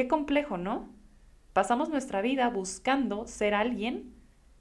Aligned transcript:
Qué 0.00 0.08
complejo, 0.08 0.56
¿no? 0.56 0.88
Pasamos 1.52 1.90
nuestra 1.90 2.22
vida 2.22 2.48
buscando 2.48 3.26
ser 3.26 3.52
alguien 3.52 4.14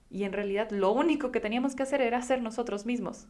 y 0.10 0.26
en 0.26 0.34
realidad 0.34 0.70
lo 0.70 0.92
único 0.92 1.31
que 1.31 1.39
teníamos 1.39 1.78
que 1.78 1.84
hacer 1.84 2.02
era 2.02 2.21
ser 2.21 2.42
nosotros 2.42 2.86
mismos. 2.86 3.26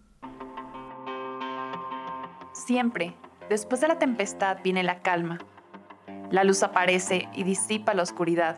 Siempre, 2.52 3.14
después 3.48 3.80
de 3.80 3.90
la 3.90 4.00
tempestad 4.00 4.58
viene 4.64 4.82
la 4.82 5.04
calma. 5.04 5.38
La 6.32 6.44
luz 6.44 6.64
aparece 6.64 7.30
y 7.36 7.44
disipa 7.44 7.94
la 7.94 8.02
oscuridad. 8.02 8.58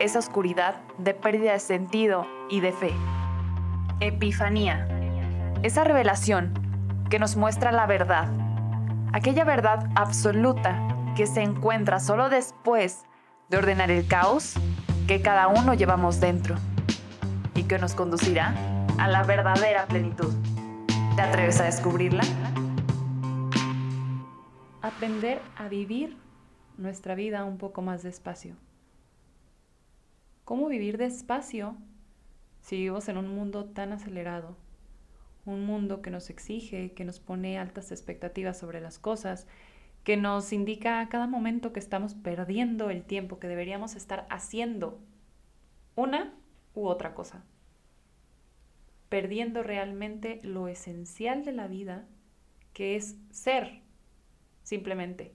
Esa 0.00 0.18
oscuridad 0.18 0.82
de 0.98 1.14
pérdida 1.14 1.52
de 1.52 1.60
sentido 1.60 2.26
y 2.50 2.58
de 2.58 2.72
fe. 2.72 2.90
Epifanía. 4.00 4.88
Esa 5.62 5.84
revelación 5.84 6.54
que 7.08 7.20
nos 7.20 7.36
muestra 7.36 7.70
la 7.70 7.86
verdad. 7.86 8.28
Aquella 9.12 9.44
verdad 9.44 9.88
absoluta 9.94 10.87
que 11.18 11.26
se 11.26 11.42
encuentra 11.42 11.98
solo 11.98 12.28
después 12.28 13.02
de 13.48 13.56
ordenar 13.56 13.90
el 13.90 14.06
caos 14.06 14.54
que 15.08 15.20
cada 15.20 15.48
uno 15.48 15.74
llevamos 15.74 16.20
dentro 16.20 16.54
y 17.56 17.64
que 17.64 17.76
nos 17.76 17.96
conducirá 17.96 18.54
a 19.00 19.08
la 19.08 19.24
verdadera 19.24 19.88
plenitud. 19.88 20.32
¿Te 21.16 21.22
atreves 21.22 21.60
a 21.60 21.64
descubrirla? 21.64 22.22
Aprender 24.80 25.42
a 25.56 25.66
vivir 25.66 26.16
nuestra 26.76 27.16
vida 27.16 27.44
un 27.44 27.58
poco 27.58 27.82
más 27.82 28.04
despacio. 28.04 28.54
¿Cómo 30.44 30.68
vivir 30.68 30.98
despacio 30.98 31.76
si 32.60 32.76
vivimos 32.76 33.08
en 33.08 33.16
un 33.16 33.34
mundo 33.34 33.64
tan 33.64 33.90
acelerado? 33.90 34.56
Un 35.46 35.66
mundo 35.66 36.00
que 36.00 36.12
nos 36.12 36.30
exige, 36.30 36.92
que 36.92 37.04
nos 37.04 37.18
pone 37.18 37.58
altas 37.58 37.90
expectativas 37.90 38.56
sobre 38.56 38.80
las 38.80 39.00
cosas 39.00 39.48
que 40.08 40.16
nos 40.16 40.54
indica 40.54 41.00
a 41.00 41.10
cada 41.10 41.26
momento 41.26 41.74
que 41.74 41.80
estamos 41.80 42.14
perdiendo 42.14 42.88
el 42.88 43.04
tiempo, 43.04 43.38
que 43.38 43.46
deberíamos 43.46 43.94
estar 43.94 44.26
haciendo 44.30 44.98
una 45.96 46.34
u 46.72 46.86
otra 46.86 47.14
cosa. 47.14 47.44
Perdiendo 49.10 49.62
realmente 49.62 50.40
lo 50.42 50.66
esencial 50.66 51.44
de 51.44 51.52
la 51.52 51.68
vida, 51.68 52.08
que 52.72 52.96
es 52.96 53.18
ser, 53.30 53.82
simplemente. 54.62 55.34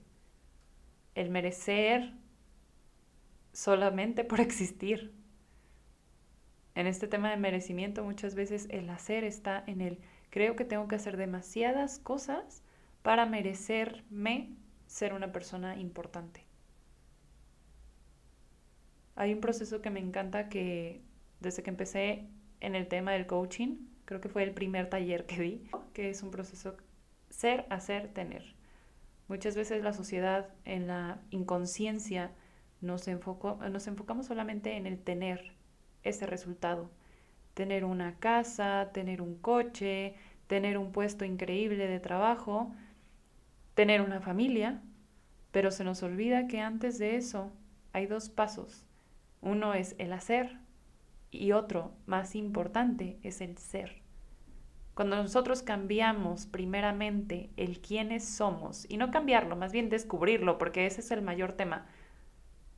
El 1.14 1.30
merecer 1.30 2.12
solamente 3.52 4.24
por 4.24 4.40
existir. 4.40 5.14
En 6.74 6.88
este 6.88 7.08
tema 7.08 7.30
de 7.30 7.38
merecimiento 7.38 8.04
muchas 8.04 8.34
veces 8.34 8.66
el 8.72 8.90
hacer 8.90 9.24
está 9.24 9.64
en 9.68 9.82
el 9.82 10.00
creo 10.32 10.56
que 10.56 10.66
tengo 10.66 10.88
que 10.88 10.96
hacer 10.96 11.16
demasiadas 11.16 12.00
cosas 12.00 12.64
para 13.04 13.28
merecerme 13.28 14.63
ser 14.94 15.16
una 15.16 15.32
persona 15.32 15.76
importante. 15.76 16.46
Hay 19.16 19.34
un 19.34 19.42
proceso 19.42 19.82
que 19.82 19.90
me 19.90 20.00
encanta 20.00 20.50
que 20.50 21.02
desde 21.40 21.64
que 21.64 21.72
empecé 21.72 22.28
en 22.60 22.76
el 22.76 22.88
tema 22.88 23.14
del 23.14 23.26
coaching, 23.26 23.78
creo 24.06 24.22
que 24.22 24.30
fue 24.30 24.44
el 24.44 24.54
primer 24.54 24.92
taller 24.92 25.26
que 25.26 25.42
di, 25.42 25.72
que 25.94 26.12
es 26.12 26.22
un 26.22 26.30
proceso 26.30 26.78
ser, 27.32 27.66
hacer, 27.72 28.14
tener. 28.14 28.56
Muchas 29.28 29.56
veces 29.56 29.82
la 29.84 29.94
sociedad 29.94 30.50
en 30.64 30.86
la 30.86 31.20
inconsciencia 31.32 32.32
nos, 32.80 33.08
nos 33.08 33.88
enfocamos 33.88 34.28
solamente 34.28 34.78
en 34.78 34.86
el 34.86 35.00
tener 35.00 35.56
ese 36.04 36.28
resultado. 36.28 36.92
Tener 37.56 37.84
una 37.84 38.20
casa, 38.20 38.92
tener 38.94 39.24
un 39.24 39.40
coche, 39.40 40.14
tener 40.46 40.78
un 40.78 40.92
puesto 40.92 41.26
increíble 41.26 41.88
de 41.88 42.00
trabajo, 42.00 42.76
tener 43.74 44.02
una 44.02 44.22
familia, 44.22 44.82
pero 45.52 45.72
se 45.72 45.84
nos 45.84 46.04
olvida 46.04 46.48
que 46.48 46.60
antes 46.60 46.98
de 46.98 47.16
eso 47.16 47.52
hay 47.92 48.08
dos 48.08 48.30
pasos. 48.30 48.86
Uno 49.42 49.74
es 49.74 49.96
el 50.00 50.14
hacer 50.14 50.58
y 51.32 51.52
otro, 51.52 51.94
más 52.06 52.36
importante, 52.36 53.20
es 53.24 53.42
el 53.42 53.58
ser. 53.58 54.02
Cuando 54.94 55.16
nosotros 55.16 55.64
cambiamos 55.64 56.46
primeramente 56.46 57.50
el 57.58 57.82
quiénes 57.82 58.24
somos, 58.24 58.86
y 58.90 58.98
no 58.98 59.10
cambiarlo, 59.10 59.56
más 59.56 59.72
bien 59.72 59.90
descubrirlo, 59.90 60.60
porque 60.60 60.86
ese 60.86 61.02
es 61.02 61.10
el 61.10 61.24
mayor 61.24 61.54
tema. 61.54 61.88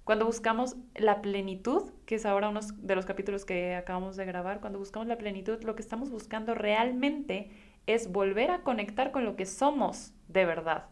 Cuando 0.06 0.26
buscamos 0.26 0.78
la 0.96 1.22
plenitud, 1.22 1.92
que 2.06 2.16
es 2.16 2.26
ahora 2.26 2.50
uno 2.50 2.62
de 2.62 2.96
los 2.96 3.06
capítulos 3.06 3.44
que 3.44 3.76
acabamos 3.76 4.16
de 4.16 4.26
grabar, 4.26 4.62
cuando 4.62 4.80
buscamos 4.80 5.08
la 5.08 5.18
plenitud, 5.18 5.62
lo 5.64 5.76
que 5.76 5.82
estamos 5.82 6.10
buscando 6.10 6.56
realmente 6.56 7.50
es 7.88 8.12
volver 8.12 8.52
a 8.52 8.62
conectar 8.62 9.12
con 9.12 9.26
lo 9.26 9.36
que 9.36 9.46
somos 9.46 10.14
de 10.28 10.46
verdad 10.46 10.86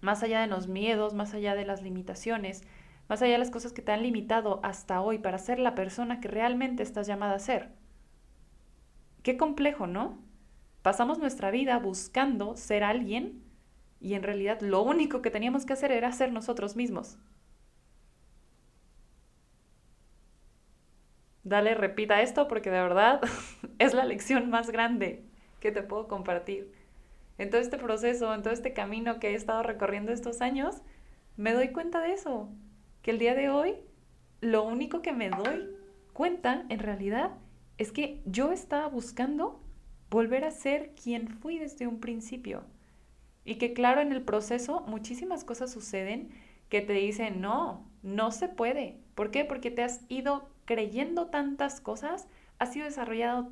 más 0.00 0.22
allá 0.22 0.40
de 0.40 0.46
los 0.46 0.66
miedos, 0.66 1.14
más 1.14 1.34
allá 1.34 1.54
de 1.54 1.64
las 1.64 1.82
limitaciones, 1.82 2.62
más 3.08 3.22
allá 3.22 3.32
de 3.32 3.38
las 3.38 3.50
cosas 3.50 3.72
que 3.72 3.82
te 3.82 3.92
han 3.92 4.02
limitado 4.02 4.60
hasta 4.62 5.00
hoy 5.00 5.18
para 5.18 5.38
ser 5.38 5.58
la 5.58 5.74
persona 5.74 6.20
que 6.20 6.28
realmente 6.28 6.82
estás 6.82 7.06
llamada 7.06 7.34
a 7.34 7.40
ser. 7.40 7.72
Qué 9.22 9.36
complejo, 9.36 9.86
¿no? 9.86 10.18
Pasamos 10.82 11.18
nuestra 11.18 11.50
vida 11.50 11.78
buscando 11.78 12.56
ser 12.56 12.82
alguien 12.84 13.42
y 14.00 14.14
en 14.14 14.22
realidad 14.22 14.60
lo 14.62 14.82
único 14.82 15.20
que 15.20 15.30
teníamos 15.30 15.66
que 15.66 15.74
hacer 15.74 15.92
era 15.92 16.10
ser 16.12 16.32
nosotros 16.32 16.76
mismos. 16.76 17.18
Dale, 21.42 21.74
repita 21.74 22.22
esto 22.22 22.48
porque 22.48 22.70
de 22.70 22.80
verdad 22.82 23.20
es 23.78 23.94
la 23.94 24.04
lección 24.04 24.50
más 24.50 24.70
grande 24.70 25.24
que 25.60 25.72
te 25.72 25.82
puedo 25.82 26.08
compartir 26.08 26.72
en 27.40 27.48
todo 27.48 27.62
este 27.62 27.78
proceso, 27.78 28.34
en 28.34 28.42
todo 28.42 28.52
este 28.52 28.74
camino 28.74 29.18
que 29.18 29.30
he 29.30 29.34
estado 29.34 29.62
recorriendo 29.62 30.12
estos 30.12 30.42
años, 30.42 30.82
me 31.38 31.54
doy 31.54 31.68
cuenta 31.68 32.02
de 32.02 32.12
eso, 32.12 32.50
que 33.00 33.12
el 33.12 33.18
día 33.18 33.34
de 33.34 33.48
hoy 33.48 33.76
lo 34.42 34.62
único 34.62 35.00
que 35.00 35.14
me 35.14 35.30
doy 35.30 35.70
cuenta 36.12 36.66
en 36.68 36.80
realidad 36.80 37.30
es 37.78 37.92
que 37.92 38.20
yo 38.26 38.52
estaba 38.52 38.88
buscando 38.88 39.58
volver 40.10 40.44
a 40.44 40.50
ser 40.50 40.92
quien 41.02 41.28
fui 41.28 41.58
desde 41.58 41.86
un 41.86 41.98
principio. 41.98 42.62
Y 43.46 43.54
que 43.54 43.72
claro, 43.72 44.02
en 44.02 44.12
el 44.12 44.20
proceso 44.20 44.82
muchísimas 44.86 45.42
cosas 45.42 45.72
suceden 45.72 46.28
que 46.68 46.82
te 46.82 46.92
dicen, 46.92 47.40
no, 47.40 47.90
no 48.02 48.32
se 48.32 48.48
puede. 48.48 48.98
¿Por 49.14 49.30
qué? 49.30 49.46
Porque 49.46 49.70
te 49.70 49.82
has 49.82 50.02
ido 50.10 50.50
creyendo 50.70 51.26
tantas 51.26 51.80
cosas 51.80 52.28
has 52.60 52.76
ido, 52.76 52.84
desarrollado 52.84 53.50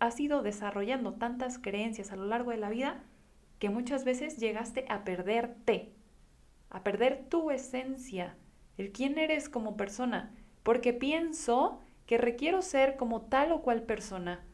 has 0.00 0.18
ido 0.20 0.42
desarrollando 0.42 1.12
tantas 1.12 1.60
creencias 1.60 2.10
a 2.10 2.16
lo 2.16 2.26
largo 2.26 2.50
de 2.50 2.56
la 2.56 2.70
vida 2.70 3.04
que 3.60 3.70
muchas 3.70 4.02
veces 4.02 4.38
llegaste 4.38 4.84
a 4.88 5.04
perderte, 5.04 5.92
a 6.70 6.82
perder 6.82 7.26
tu 7.28 7.52
esencia, 7.52 8.36
el 8.78 8.90
quién 8.90 9.16
eres 9.16 9.48
como 9.48 9.76
persona, 9.76 10.34
porque 10.64 10.92
pienso 10.92 11.80
que 12.04 12.18
requiero 12.18 12.62
ser 12.62 12.96
como 12.96 13.20
tal 13.20 13.52
o 13.52 13.62
cual 13.62 13.84
persona. 13.84 14.44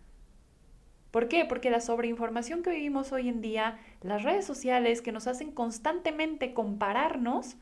¿Por 1.11 1.29
qué? 1.29 1.47
Porque 1.47 1.71
la 1.71 1.81
sobreinformación 1.81 2.63
que 2.63 2.73
vivimos 2.73 3.11
hoy 3.13 3.31
en 3.31 3.41
día, 3.41 3.79
las 4.03 4.23
redes 4.23 4.45
sociales 4.45 5.01
que 5.01 5.13
nos 5.13 5.27
hacen 5.27 5.51
constantemente 5.51 6.53
compararnos, 6.53 7.57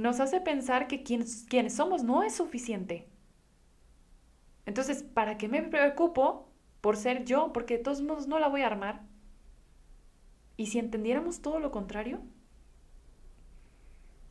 nos 0.00 0.20
hace 0.20 0.40
pensar 0.40 0.88
que 0.88 1.02
quienes, 1.02 1.46
somos 1.74 2.02
no 2.02 2.22
es 2.22 2.34
suficiente. 2.34 3.08
Entonces, 4.64 5.02
¿para 5.02 5.38
qué 5.38 5.48
me 5.48 5.62
preocupo 5.62 6.48
por 6.80 6.96
ser 6.96 7.24
yo? 7.24 7.52
Porque 7.52 7.78
de 7.78 7.84
todos 7.84 8.02
modos 8.02 8.26
no 8.26 8.38
la 8.38 8.48
voy 8.48 8.62
a 8.62 8.66
armar. 8.66 9.02
¿Y 10.56 10.66
si 10.66 10.78
entendiéramos 10.78 11.40
todo 11.40 11.60
lo 11.60 11.70
contrario? 11.70 12.20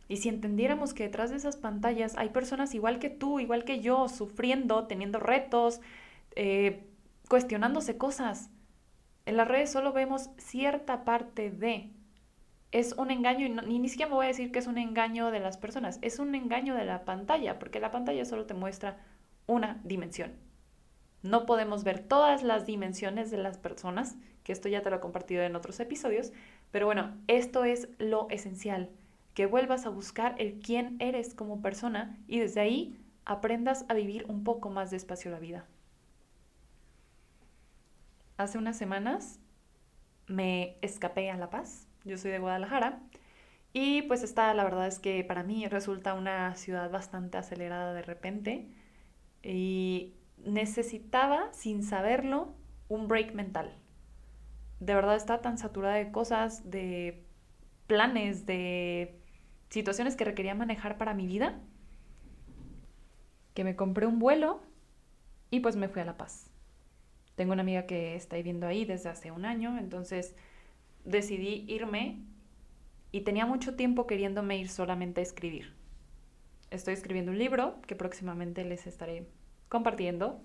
Y 0.08 0.18
si 0.18 0.30
entendiéramos 0.30 0.94
que 0.94 1.03
detrás 1.03 1.31
de 1.31 1.38
esas 1.38 1.58
pantallas 1.58 2.16
hay 2.18 2.30
personas 2.30 2.76
igual 2.76 3.00
que 3.00 3.09
tú, 3.09 3.40
igual 3.40 3.64
que 3.64 3.80
yo, 3.80 4.08
sufriendo, 4.08 4.88
teniendo 4.88 5.20
retos, 5.20 5.82
eh, 6.36 6.86
cuestionándose 7.28 7.97
cosas. 7.97 8.50
En 9.26 9.38
las 9.38 9.47
redes 9.47 9.72
solo 9.72 9.94
vemos 9.94 10.30
cierta 10.38 11.06
parte 11.06 11.50
de. 11.50 11.92
Es 12.75 12.91
un 12.97 13.09
engaño, 13.09 13.47
y 13.69 13.80
ni 13.80 13.88
siquiera 13.88 14.09
me 14.09 14.16
voy 14.16 14.25
a 14.25 14.28
decir 14.28 14.52
que 14.52 14.59
es 14.59 14.67
un 14.67 14.78
engaño 14.78 15.32
de 15.32 15.40
las 15.40 15.55
personas, 15.55 15.97
es 16.02 16.20
un 16.20 16.35
engaño 16.35 16.76
de 16.76 16.84
la 16.84 17.05
pantalla, 17.05 17.58
porque 17.58 17.79
la 17.79 17.90
pantalla 17.90 18.26
solo 18.26 18.46
te 18.47 18.53
muestra 18.53 18.97
una 19.47 19.79
dimensión. 19.85 20.34
No 21.23 21.46
podemos 21.46 21.85
ver 21.85 21.99
todas 21.99 22.44
las 22.44 22.66
dimensiones 22.66 23.32
de 23.32 23.38
las 23.38 23.58
personas, 23.58 24.17
que 24.44 24.52
esto 24.52 24.67
ya 24.67 24.82
te 24.82 24.90
lo 24.90 24.97
he 24.97 24.99
compartido 24.99 25.44
en 25.44 25.55
otros 25.55 25.79
episodios, 25.79 26.34
pero 26.72 26.85
bueno, 26.85 27.16
esto 27.28 27.64
es 27.64 27.88
lo 27.97 28.28
esencial, 28.29 28.90
que 29.35 29.46
vuelvas 29.46 29.85
a 29.85 29.90
buscar 29.90 30.35
el 30.38 30.59
quién 30.59 30.97
eres 30.99 31.34
como 31.34 31.61
persona 31.61 32.17
y 32.28 32.40
desde 32.40 32.59
ahí 32.59 32.99
aprendas 33.23 33.85
a 33.88 33.94
vivir 33.94 34.26
un 34.28 34.44
poco 34.44 34.70
más 34.70 34.91
despacio 34.91 35.32
la 35.32 35.40
vida. 35.40 35.66
Hace 38.35 38.58
unas 38.58 38.78
semanas 38.78 39.40
me 40.28 40.76
escapé 40.82 41.32
a 41.32 41.38
La 41.38 41.49
Paz, 41.49 41.88
yo 42.05 42.17
soy 42.17 42.31
de 42.31 42.40
Guadalajara, 42.40 43.02
y 43.73 44.03
pues 44.03 44.23
esta 44.23 44.53
la 44.53 44.63
verdad 44.63 44.87
es 44.87 44.99
que 44.99 45.23
para 45.25 45.43
mí 45.43 45.67
resulta 45.67 46.13
una 46.13 46.55
ciudad 46.55 46.90
bastante 46.90 47.37
acelerada 47.37 47.93
de 47.93 48.03
repente 48.03 48.69
y 49.43 50.13
necesitaba, 50.37 51.52
sin 51.52 51.84
saberlo, 51.84 52.55
un 52.87 53.09
break 53.09 53.34
mental. 53.34 53.75
De 54.79 54.96
verdad 54.96 55.16
está 55.16 55.41
tan 55.41 55.57
saturada 55.57 55.96
de 55.96 56.11
cosas, 56.11 56.69
de 56.69 57.25
planes, 57.87 58.46
de 58.46 59.19
situaciones 59.69 60.16
que 60.16 60.23
requería 60.23 60.55
manejar 60.55 60.97
para 60.97 61.13
mi 61.13 61.28
vida, 61.28 61.59
que 63.53 63.63
me 63.63 63.75
compré 63.75 64.05
un 64.05 64.19
vuelo 64.19 64.61
y 65.51 65.59
pues 65.59 65.75
me 65.75 65.90
fui 65.90 66.01
a 66.01 66.05
La 66.05 66.17
Paz. 66.17 66.49
Tengo 67.35 67.53
una 67.53 67.61
amiga 67.61 67.85
que 67.85 68.16
está 68.16 68.37
viviendo 68.37 68.67
ahí 68.67 68.85
desde 68.85 69.09
hace 69.09 69.31
un 69.31 69.46
año, 69.46 69.78
entonces 69.78 70.35
decidí 71.05 71.66
irme 71.67 72.19
y 73.11 73.22
tenía 73.22 73.46
mucho 73.46 73.75
tiempo 73.75 74.07
queriéndome 74.07 74.57
ir 74.57 74.69
solamente 74.69 75.22
a 75.22 75.23
escribir. 75.23 75.73
Estoy 76.72 76.93
escribiendo 76.93 77.31
un 77.31 77.40
libro 77.40 77.79
que 77.87 77.96
próximamente 77.96 78.66
les 78.66 78.87
estaré 78.87 79.28
compartiendo, 79.69 80.41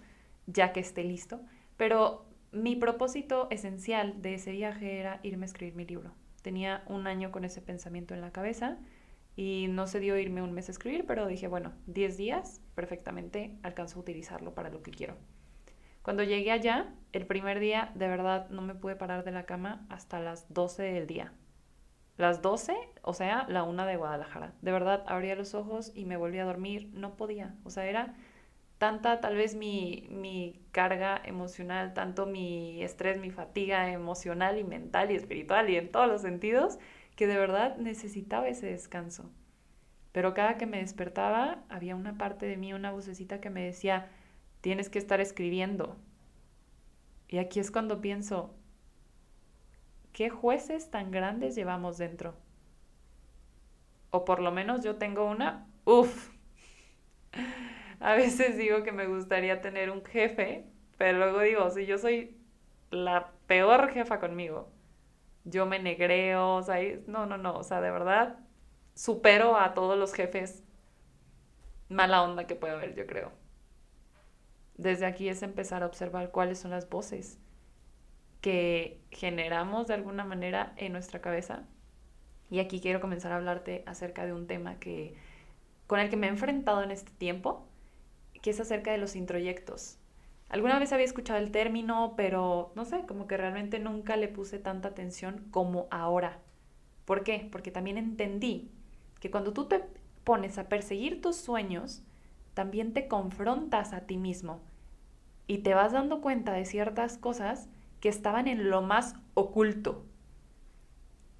ya 0.46 0.72
que 0.72 0.80
esté 0.80 1.02
listo, 1.02 1.40
pero 1.76 2.26
mi 2.52 2.76
propósito 2.76 3.48
esencial 3.50 4.22
de 4.22 4.34
ese 4.34 4.52
viaje 4.52 5.00
era 5.00 5.20
irme 5.22 5.44
a 5.44 5.46
escribir 5.46 5.74
mi 5.74 5.84
libro. 5.84 6.12
Tenía 6.42 6.84
un 6.86 7.06
año 7.06 7.32
con 7.32 7.44
ese 7.44 7.60
pensamiento 7.60 8.14
en 8.14 8.20
la 8.20 8.32
cabeza 8.32 8.78
y 9.36 9.66
no 9.68 9.86
se 9.86 10.00
dio 10.00 10.18
irme 10.18 10.42
un 10.42 10.52
mes 10.52 10.68
a 10.68 10.72
escribir, 10.72 11.04
pero 11.06 11.26
dije, 11.26 11.48
bueno, 11.48 11.72
10 11.86 12.16
días 12.16 12.60
perfectamente 12.74 13.56
alcanzo 13.62 13.98
a 13.98 14.02
utilizarlo 14.02 14.54
para 14.54 14.70
lo 14.70 14.82
que 14.82 14.90
quiero. 14.90 15.16
Cuando 16.02 16.23
llegué 16.23 16.50
allá, 16.50 16.94
el 17.12 17.26
primer 17.26 17.61
día 17.61 17.93
de 17.94 18.08
verdad 18.08 18.49
no 18.50 18.62
me 18.62 18.75
pude 18.75 18.97
parar 18.97 19.25
de 19.25 19.32
la 19.32 19.44
cama 19.44 19.87
hasta 19.88 20.20
las 20.20 20.52
12 20.52 20.82
del 20.82 21.06
día. 21.06 21.32
Las 22.17 22.43
12, 22.43 22.76
o 23.02 23.14
sea, 23.14 23.47
la 23.49 23.62
una 23.62 23.87
de 23.87 23.97
Guadalajara. 23.97 24.52
De 24.61 24.73
verdad, 24.73 25.05
abría 25.06 25.35
los 25.35 25.55
ojos 25.55 25.93
y 25.94 26.05
me 26.05 26.17
volví 26.17 26.38
a 26.38 26.44
dormir. 26.44 26.91
No 26.93 27.17
podía. 27.17 27.55
O 27.64 27.70
sea, 27.70 27.87
era 27.87 28.14
tanta 28.79 29.20
tal 29.20 29.37
vez 29.37 29.55
mi, 29.55 30.06
mi 30.11 30.61
carga 30.73 31.20
emocional, 31.25 31.93
tanto 31.93 32.26
mi 32.26 32.82
estrés, 32.82 33.19
mi 33.19 33.31
fatiga 33.31 33.91
emocional 33.93 34.58
y 34.58 34.64
mental 34.64 35.11
y 35.11 35.17
espiritual 35.17 35.69
y 35.69 35.76
en 35.76 35.91
todos 35.93 36.08
los 36.08 36.23
sentidos, 36.23 36.79
que 37.14 37.26
de 37.26 37.37
verdad 37.37 37.76
necesitaba 37.76 38.49
ese 38.49 38.67
descanso. 38.67 39.31
Pero 40.12 40.35
cada 40.35 40.56
que 40.56 40.67
me 40.67 40.79
despertaba, 40.79 41.62
había 41.69 41.94
una 41.94 42.17
parte 42.17 42.47
de 42.47 42.56
mí, 42.56 42.73
una 42.73 42.91
vocecita 42.91 43.41
que 43.41 43.50
me 43.50 43.64
decía, 43.64 44.08
tienes 44.60 44.88
que 44.88 44.98
estar 44.98 45.20
escribiendo. 45.20 45.96
Y 47.28 47.38
aquí 47.38 47.60
es 47.60 47.70
cuando 47.70 48.00
pienso, 48.00 48.54
¿qué 50.12 50.30
jueces 50.30 50.90
tan 50.90 51.10
grandes 51.10 51.54
llevamos 51.54 51.98
dentro? 51.98 52.34
O 54.10 54.24
por 54.24 54.40
lo 54.40 54.50
menos 54.50 54.82
yo 54.82 54.96
tengo 54.96 55.24
una, 55.24 55.66
uff. 55.84 56.30
A 58.00 58.14
veces 58.14 58.56
digo 58.56 58.82
que 58.82 58.92
me 58.92 59.06
gustaría 59.06 59.60
tener 59.60 59.90
un 59.90 60.04
jefe, 60.04 60.64
pero 60.96 61.18
luego 61.18 61.40
digo, 61.40 61.70
si 61.70 61.86
yo 61.86 61.98
soy 61.98 62.36
la 62.90 63.32
peor 63.46 63.90
jefa 63.90 64.18
conmigo, 64.20 64.70
yo 65.44 65.66
me 65.66 65.78
negreo, 65.78 66.56
o 66.56 66.62
sea, 66.62 66.78
no, 67.06 67.26
no, 67.26 67.36
no, 67.38 67.56
o 67.56 67.62
sea, 67.62 67.80
de 67.80 67.90
verdad, 67.90 68.38
supero 68.94 69.56
a 69.56 69.74
todos 69.74 69.98
los 69.98 70.14
jefes 70.14 70.64
mala 71.88 72.22
onda 72.22 72.46
que 72.46 72.54
puede 72.54 72.74
haber, 72.74 72.94
yo 72.94 73.06
creo. 73.06 73.32
Desde 74.80 75.04
aquí 75.04 75.28
es 75.28 75.42
empezar 75.42 75.82
a 75.82 75.86
observar 75.86 76.30
cuáles 76.30 76.58
son 76.58 76.70
las 76.70 76.88
voces 76.88 77.38
que 78.40 78.98
generamos 79.10 79.88
de 79.88 79.92
alguna 79.92 80.24
manera 80.24 80.72
en 80.78 80.92
nuestra 80.92 81.20
cabeza. 81.20 81.64
Y 82.48 82.60
aquí 82.60 82.80
quiero 82.80 82.98
comenzar 82.98 83.30
a 83.32 83.36
hablarte 83.36 83.84
acerca 83.84 84.24
de 84.24 84.32
un 84.32 84.46
tema 84.46 84.78
que 84.78 85.16
con 85.86 86.00
el 86.00 86.08
que 86.08 86.16
me 86.16 86.28
he 86.28 86.30
enfrentado 86.30 86.82
en 86.82 86.92
este 86.92 87.12
tiempo 87.12 87.68
que 88.40 88.48
es 88.48 88.58
acerca 88.58 88.90
de 88.90 88.96
los 88.96 89.16
introyectos. 89.16 89.98
Alguna 90.48 90.78
vez 90.78 90.94
había 90.94 91.04
escuchado 91.04 91.38
el 91.38 91.50
término, 91.50 92.14
pero 92.16 92.72
no 92.74 92.86
sé, 92.86 93.04
como 93.04 93.26
que 93.26 93.36
realmente 93.36 93.80
nunca 93.80 94.16
le 94.16 94.28
puse 94.28 94.58
tanta 94.58 94.88
atención 94.88 95.46
como 95.50 95.88
ahora. 95.90 96.38
¿Por 97.04 97.22
qué? 97.22 97.50
Porque 97.52 97.70
también 97.70 97.98
entendí 97.98 98.70
que 99.20 99.30
cuando 99.30 99.52
tú 99.52 99.66
te 99.66 99.84
pones 100.24 100.56
a 100.56 100.70
perseguir 100.70 101.20
tus 101.20 101.36
sueños, 101.36 102.02
también 102.54 102.94
te 102.94 103.08
confrontas 103.08 103.92
a 103.92 104.06
ti 104.06 104.16
mismo 104.16 104.62
y 105.50 105.58
te 105.58 105.75
vas 105.75 105.91
dando 105.91 106.20
cuenta 106.20 106.52
de 106.52 106.64
ciertas 106.64 107.19
cosas 107.19 107.69
que 107.99 108.08
estaban 108.08 108.47
en 108.47 108.70
lo 108.70 108.82
más 108.82 109.17
oculto. 109.35 110.06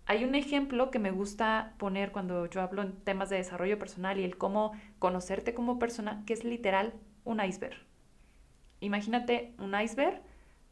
Hay 0.05 0.25
un 0.25 0.35
ejemplo 0.35 0.91
que 0.91 0.99
me 0.99 1.12
gusta 1.12 1.75
poner 1.79 2.11
cuando 2.11 2.47
yo 2.47 2.61
hablo 2.61 2.83
en 2.83 2.91
temas 3.05 3.31
de 3.31 3.37
desarrollo 3.37 3.79
personal 3.79 4.19
y 4.19 4.25
el 4.25 4.37
cómo 4.37 4.73
conocerte 4.99 5.55
como 5.55 5.79
persona, 5.79 6.25
que 6.27 6.33
es 6.33 6.43
literal 6.43 6.93
un 7.23 7.41
iceberg. 7.41 7.77
Imagínate 8.81 9.55
un 9.59 9.81
iceberg 9.81 10.21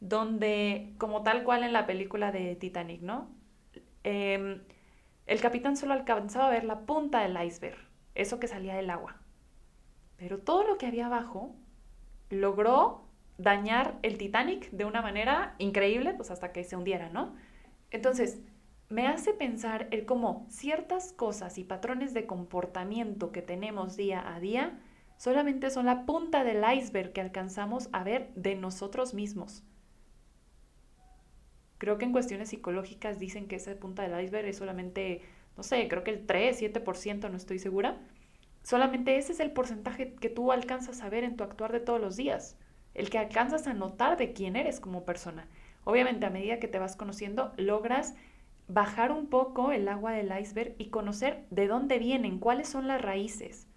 donde, 0.01 0.93
como 0.97 1.23
tal 1.23 1.45
cual 1.45 1.63
en 1.63 1.71
la 1.71 1.85
película 1.85 2.33
de 2.33 2.57
Titanic, 2.57 2.99
¿no? 2.99 3.29
Em, 4.03 4.63
el 5.27 5.39
capitán 5.39 5.77
solo 5.77 5.93
alcanzaba 5.93 6.47
a 6.47 6.51
ver 6.51 6.65
la 6.65 6.81
punta 6.81 7.21
del 7.21 7.41
iceberg, 7.41 7.77
eso 8.15 8.37
que 8.37 8.49
salía 8.49 8.75
del 8.75 8.89
agua. 8.89 9.15
Pero 10.17 10.39
todo 10.39 10.67
lo 10.67 10.77
que 10.77 10.87
había 10.87 11.05
abajo 11.05 11.55
logró 12.29 13.08
dañar 13.39 13.97
el 14.03 14.17
Titanic 14.17 14.69
de 14.69 14.85
una 14.85 15.01
manera 15.01 15.55
increíble, 15.57 16.13
pues 16.13 16.29
hasta 16.29 16.51
que 16.51 16.63
se 16.63 16.75
hundiera, 16.75 17.09
¿no? 17.09 17.35
Entonces, 17.89 18.39
me 18.89 19.07
hace 19.07 19.33
pensar 19.33 19.87
el 19.91 20.05
cómo 20.05 20.45
ciertas 20.49 21.13
cosas 21.13 21.57
y 21.57 21.63
patrones 21.63 22.13
de 22.13 22.25
comportamiento 22.25 23.31
que 23.31 23.41
tenemos 23.41 23.95
día 23.95 24.35
a 24.35 24.39
día 24.39 24.79
solamente 25.17 25.69
son 25.69 25.85
la 25.85 26.05
punta 26.05 26.43
del 26.43 26.63
iceberg 26.75 27.13
que 27.13 27.21
alcanzamos 27.21 27.89
a 27.91 28.03
ver 28.03 28.31
de 28.35 28.55
nosotros 28.55 29.13
mismos. 29.13 29.63
Creo 31.77 31.97
que 31.97 32.05
en 32.05 32.11
cuestiones 32.11 32.49
psicológicas 32.49 33.19
dicen 33.19 33.47
que 33.47 33.55
esa 33.55 33.75
punta 33.75 34.07
del 34.07 34.21
iceberg 34.21 34.47
es 34.47 34.57
solamente, 34.57 35.21
no 35.55 35.63
sé, 35.63 35.87
creo 35.87 36.03
que 36.03 36.11
el 36.11 36.25
3, 36.25 36.61
7%, 36.61 37.29
no 37.29 37.37
estoy 37.37 37.59
segura. 37.59 37.97
Solamente 38.63 39.17
ese 39.17 39.31
es 39.31 39.39
el 39.39 39.51
porcentaje 39.51 40.15
que 40.15 40.29
tú 40.29 40.51
alcanzas 40.51 41.01
a 41.01 41.09
ver 41.09 41.23
en 41.23 41.37
tu 41.37 41.43
actuar 41.43 41.71
de 41.71 41.79
todos 41.79 42.01
los 42.01 42.17
días, 42.17 42.57
el 42.93 43.09
que 43.09 43.17
alcanzas 43.17 43.67
a 43.67 43.73
notar 43.73 44.17
de 44.17 44.33
quién 44.33 44.55
eres 44.55 44.79
como 44.79 45.05
persona. 45.05 45.47
Obviamente 45.83 46.25
a 46.25 46.29
medida 46.29 46.59
que 46.59 46.67
te 46.67 46.79
vas 46.79 46.95
conociendo, 46.95 47.53
logras 47.57 48.15
bajar 48.67 49.11
un 49.11 49.27
poco 49.27 49.71
el 49.71 49.87
agua 49.87 50.11
del 50.11 50.31
iceberg 50.39 50.75
y 50.77 50.89
conocer 50.89 51.45
de 51.49 51.67
dónde 51.67 51.97
vienen, 51.97 52.39
cuáles 52.39 52.69
son 52.69 52.87
las 52.87 53.01
raíces. 53.01 53.67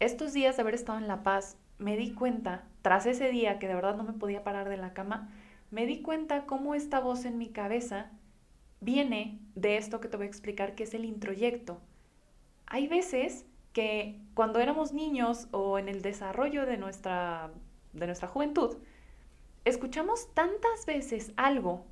Estos 0.00 0.32
días 0.32 0.56
de 0.56 0.62
haber 0.62 0.74
estado 0.74 0.98
en 0.98 1.06
La 1.06 1.22
Paz, 1.22 1.58
me 1.78 1.96
di 1.96 2.12
cuenta, 2.12 2.64
tras 2.80 3.06
ese 3.06 3.30
día 3.30 3.58
que 3.58 3.68
de 3.68 3.74
verdad 3.74 3.96
no 3.96 4.04
me 4.04 4.12
podía 4.12 4.42
parar 4.42 4.68
de 4.68 4.76
la 4.76 4.94
cama, 4.94 5.30
me 5.70 5.86
di 5.86 6.02
cuenta 6.02 6.46
cómo 6.46 6.74
esta 6.74 7.00
voz 7.00 7.24
en 7.24 7.38
mi 7.38 7.48
cabeza 7.48 8.10
viene 8.80 9.38
de 9.54 9.76
esto 9.76 10.00
que 10.00 10.08
te 10.08 10.16
voy 10.16 10.26
a 10.26 10.28
explicar, 10.28 10.74
que 10.74 10.84
es 10.84 10.94
el 10.94 11.04
introyecto. 11.04 11.80
Hay 12.66 12.88
veces 12.88 13.46
que 13.72 14.20
cuando 14.34 14.60
éramos 14.60 14.92
niños 14.92 15.48
o 15.50 15.78
en 15.78 15.88
el 15.88 16.02
desarrollo 16.02 16.66
de 16.66 16.76
nuestra, 16.76 17.50
de 17.92 18.06
nuestra 18.06 18.28
juventud, 18.28 18.76
escuchamos 19.64 20.32
tantas 20.34 20.86
veces 20.86 21.32
algo 21.36 21.86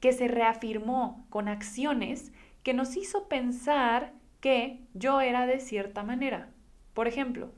que 0.00 0.12
se 0.12 0.28
reafirmó 0.28 1.26
con 1.30 1.48
acciones 1.48 2.32
que 2.62 2.74
nos 2.74 2.96
hizo 2.96 3.28
pensar 3.28 4.12
que 4.40 4.80
yo 4.94 5.20
era 5.20 5.46
de 5.46 5.60
cierta 5.60 6.02
manera. 6.02 6.50
Por 6.92 7.08
ejemplo, 7.08 7.52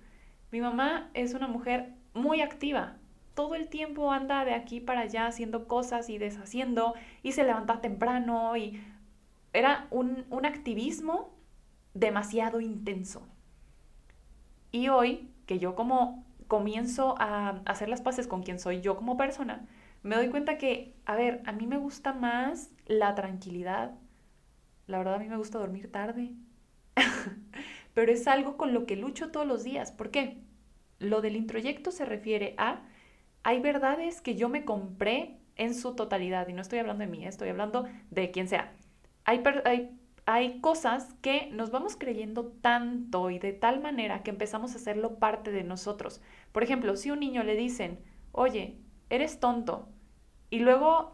mi 0.53 0.61
mamá 0.61 1.11
es 1.15 1.35
una 1.35 1.49
mujer 1.49 1.93
muy 2.15 2.41
activa. 2.41 2.97
Todo 3.35 3.55
el 3.55 3.69
tiempo 3.69 4.13
anda 4.13 4.45
de 4.45 4.55
aquí 4.55 4.81
para 4.81 5.01
allá 5.01 5.27
haciendo 5.27 5.67
cosas 5.67 6.09
y 6.09 6.19
deshaciendo 6.19 6.95
y 7.23 7.33
se 7.33 7.45
levanta 7.45 7.81
temprano 7.81 8.57
y 8.57 8.81
era 9.53 9.87
un, 9.91 10.25
un 10.31 10.47
activismo 10.47 11.35
demasiado 11.95 12.61
intenso. 12.61 13.27
Y 14.77 14.91
hoy, 14.91 15.31
que 15.47 15.59
yo 15.59 15.75
como 15.75 16.27
comienzo 16.49 17.15
a 17.19 17.63
hacer 17.65 17.89
las 17.89 18.03
paces 18.03 18.27
con 18.27 18.43
quien 18.43 18.59
soy 18.59 18.83
yo 18.83 18.95
como 18.95 19.17
persona, 19.17 19.67
me 20.03 20.17
doy 20.17 20.29
cuenta 20.29 20.59
que, 20.59 20.95
a 21.07 21.17
ver, 21.17 21.41
a 21.47 21.53
mí 21.53 21.67
me 21.67 21.79
gusta 21.79 22.13
más 22.13 22.71
la 22.85 23.15
tranquilidad. 23.15 23.95
La 24.87 24.99
verdad, 24.99 25.15
a 25.15 25.19
mí 25.19 25.31
me 25.31 25.39
gusta 25.39 25.59
dormir 25.59 25.91
tarde. 25.91 26.35
Pero 27.95 28.13
es 28.13 28.29
algo 28.29 28.59
con 28.59 28.75
lo 28.75 28.85
que 28.85 28.97
lucho 28.97 29.31
todos 29.31 29.47
los 29.47 29.65
días. 29.65 29.93
¿Por 29.93 30.11
qué? 30.11 30.37
Lo 30.99 31.23
del 31.23 31.37
introyecto 31.37 31.91
se 31.91 32.05
refiere 32.05 32.55
a, 32.59 32.83
hay 33.45 33.61
verdades 33.61 34.21
que 34.21 34.35
yo 34.35 34.51
me 34.51 34.67
compré 34.67 35.39
en 35.57 35.75
su 35.75 35.95
totalidad. 35.95 36.49
Y 36.49 36.53
no 36.53 36.61
estoy 36.61 36.81
hablando 36.81 37.03
de 37.03 37.11
mí, 37.11 37.25
estoy 37.25 37.49
hablando 37.49 37.87
de 38.11 38.31
quien 38.31 38.47
sea. 38.47 38.75
Hay, 39.25 39.43
hay, 39.65 39.99
hay 40.27 40.61
cosas 40.61 41.15
que 41.23 41.49
nos 41.53 41.71
vamos 41.71 41.97
creyendo 41.97 42.47
tanto 42.61 43.31
y 43.31 43.39
de 43.39 43.53
tal 43.53 43.81
manera 43.81 44.23
que 44.23 44.31
empezamos 44.31 44.73
a 44.73 44.77
hacerlo 44.77 45.19
parte 45.19 45.51
de 45.53 45.65
nosotros. 45.65 46.21
Por 46.53 46.63
ejemplo, 46.63 46.97
si 46.97 47.09
a 47.09 47.13
un 47.15 47.21
niño 47.21 47.43
le 47.43 47.57
dicen, 47.57 48.01
oye, 48.33 48.79
eres 49.09 49.41
tonto, 49.41 49.89
y 50.51 50.61
luego 50.61 51.13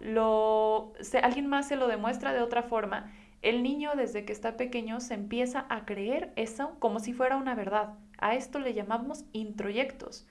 alguien 1.22 1.46
más 1.46 1.68
se 1.68 1.76
lo 1.76 1.88
demuestra 1.88 2.32
de 2.32 2.42
otra 2.42 2.62
forma, 2.62 3.12
el 3.40 3.62
niño 3.62 3.92
desde 3.96 4.24
que 4.24 4.32
está 4.32 4.56
pequeño 4.56 5.00
se 5.00 5.14
empieza 5.14 5.66
a 5.68 5.84
creer 5.84 6.32
eso 6.36 6.76
como 6.78 7.00
si 7.00 7.12
fuera 7.12 7.36
una 7.36 7.54
verdad. 7.54 7.98
A 8.18 8.34
esto 8.34 8.58
le 8.60 8.74
llamamos 8.74 9.24
introyectos. 9.32 10.26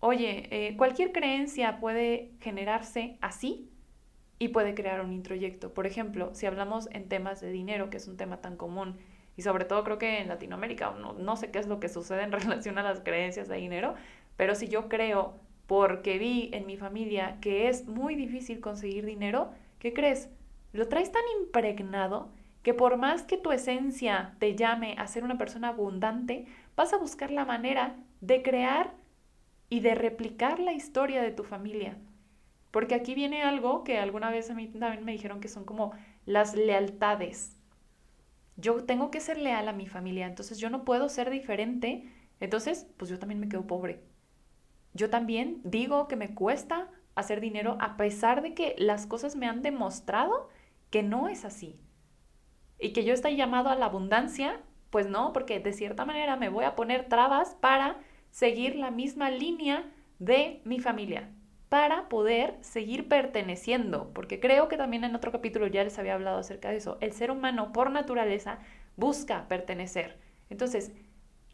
Oye, 0.00 0.48
eh, 0.50 0.76
cualquier 0.76 1.12
creencia 1.12 1.78
puede 1.78 2.32
generarse 2.40 3.18
así. 3.20 3.70
Y 4.38 4.48
puede 4.48 4.74
crear 4.74 5.00
un 5.00 5.12
introyecto. 5.12 5.72
Por 5.72 5.86
ejemplo, 5.86 6.34
si 6.34 6.46
hablamos 6.46 6.88
en 6.92 7.08
temas 7.08 7.40
de 7.40 7.50
dinero, 7.50 7.90
que 7.90 7.96
es 7.96 8.08
un 8.08 8.16
tema 8.16 8.40
tan 8.40 8.56
común, 8.56 8.96
y 9.36 9.42
sobre 9.42 9.64
todo 9.64 9.84
creo 9.84 9.98
que 9.98 10.20
en 10.20 10.28
Latinoamérica, 10.28 10.90
no, 10.92 11.12
no 11.12 11.36
sé 11.36 11.50
qué 11.50 11.58
es 11.58 11.66
lo 11.66 11.80
que 11.80 11.88
sucede 11.88 12.22
en 12.22 12.32
relación 12.32 12.78
a 12.78 12.82
las 12.82 13.00
creencias 13.00 13.48
de 13.48 13.56
dinero, 13.56 13.94
pero 14.36 14.54
si 14.54 14.68
yo 14.68 14.88
creo, 14.88 15.34
porque 15.66 16.18
vi 16.18 16.50
en 16.52 16.66
mi 16.66 16.76
familia 16.76 17.38
que 17.40 17.68
es 17.68 17.86
muy 17.86 18.14
difícil 18.14 18.60
conseguir 18.60 19.04
dinero, 19.04 19.50
¿qué 19.78 19.92
crees? 19.92 20.30
Lo 20.72 20.88
traes 20.88 21.10
tan 21.10 21.22
impregnado 21.40 22.30
que 22.62 22.74
por 22.74 22.96
más 22.96 23.22
que 23.22 23.36
tu 23.38 23.52
esencia 23.52 24.34
te 24.38 24.56
llame 24.56 24.96
a 24.98 25.06
ser 25.06 25.24
una 25.24 25.38
persona 25.38 25.68
abundante, 25.68 26.46
vas 26.74 26.92
a 26.92 26.98
buscar 26.98 27.30
la 27.30 27.44
manera 27.44 27.96
de 28.20 28.42
crear 28.42 28.92
y 29.68 29.80
de 29.80 29.94
replicar 29.94 30.58
la 30.58 30.72
historia 30.72 31.22
de 31.22 31.30
tu 31.30 31.44
familia. 31.44 31.96
Porque 32.70 32.94
aquí 32.94 33.14
viene 33.14 33.42
algo 33.42 33.84
que 33.84 33.98
alguna 33.98 34.30
vez 34.30 34.50
a 34.50 34.54
mí 34.54 34.68
también 34.68 35.04
me 35.04 35.12
dijeron 35.12 35.40
que 35.40 35.48
son 35.48 35.64
como 35.64 35.92
las 36.24 36.54
lealtades. 36.54 37.56
Yo 38.56 38.84
tengo 38.84 39.10
que 39.10 39.20
ser 39.20 39.38
leal 39.38 39.68
a 39.68 39.72
mi 39.72 39.86
familia, 39.86 40.26
entonces 40.26 40.58
yo 40.58 40.70
no 40.70 40.84
puedo 40.84 41.08
ser 41.08 41.30
diferente, 41.30 42.10
entonces 42.40 42.86
pues 42.96 43.10
yo 43.10 43.18
también 43.18 43.40
me 43.40 43.48
quedo 43.48 43.66
pobre. 43.66 44.00
Yo 44.94 45.10
también 45.10 45.60
digo 45.62 46.08
que 46.08 46.16
me 46.16 46.34
cuesta 46.34 46.88
hacer 47.14 47.40
dinero 47.40 47.76
a 47.80 47.96
pesar 47.96 48.42
de 48.42 48.54
que 48.54 48.74
las 48.78 49.06
cosas 49.06 49.36
me 49.36 49.46
han 49.46 49.62
demostrado 49.62 50.48
que 50.90 51.02
no 51.02 51.28
es 51.28 51.44
así. 51.44 51.78
Y 52.78 52.92
que 52.92 53.04
yo 53.04 53.14
estoy 53.14 53.36
llamado 53.36 53.68
a 53.68 53.74
la 53.74 53.86
abundancia, 53.86 54.60
pues 54.90 55.08
no, 55.08 55.32
porque 55.32 55.60
de 55.60 55.72
cierta 55.72 56.04
manera 56.04 56.36
me 56.36 56.48
voy 56.48 56.64
a 56.64 56.76
poner 56.76 57.08
trabas 57.08 57.54
para 57.54 57.98
seguir 58.30 58.76
la 58.76 58.90
misma 58.90 59.30
línea 59.30 59.84
de 60.18 60.60
mi 60.64 60.78
familia, 60.78 61.30
para 61.68 62.08
poder 62.08 62.56
seguir 62.60 63.08
perteneciendo, 63.08 64.12
porque 64.14 64.38
creo 64.40 64.68
que 64.68 64.76
también 64.76 65.04
en 65.04 65.16
otro 65.16 65.32
capítulo 65.32 65.66
ya 65.66 65.82
les 65.82 65.98
había 65.98 66.14
hablado 66.14 66.38
acerca 66.38 66.70
de 66.70 66.76
eso. 66.76 66.98
El 67.00 67.12
ser 67.12 67.30
humano 67.30 67.72
por 67.72 67.90
naturaleza 67.90 68.58
busca 68.96 69.48
pertenecer. 69.48 70.18
Entonces, 70.48 70.92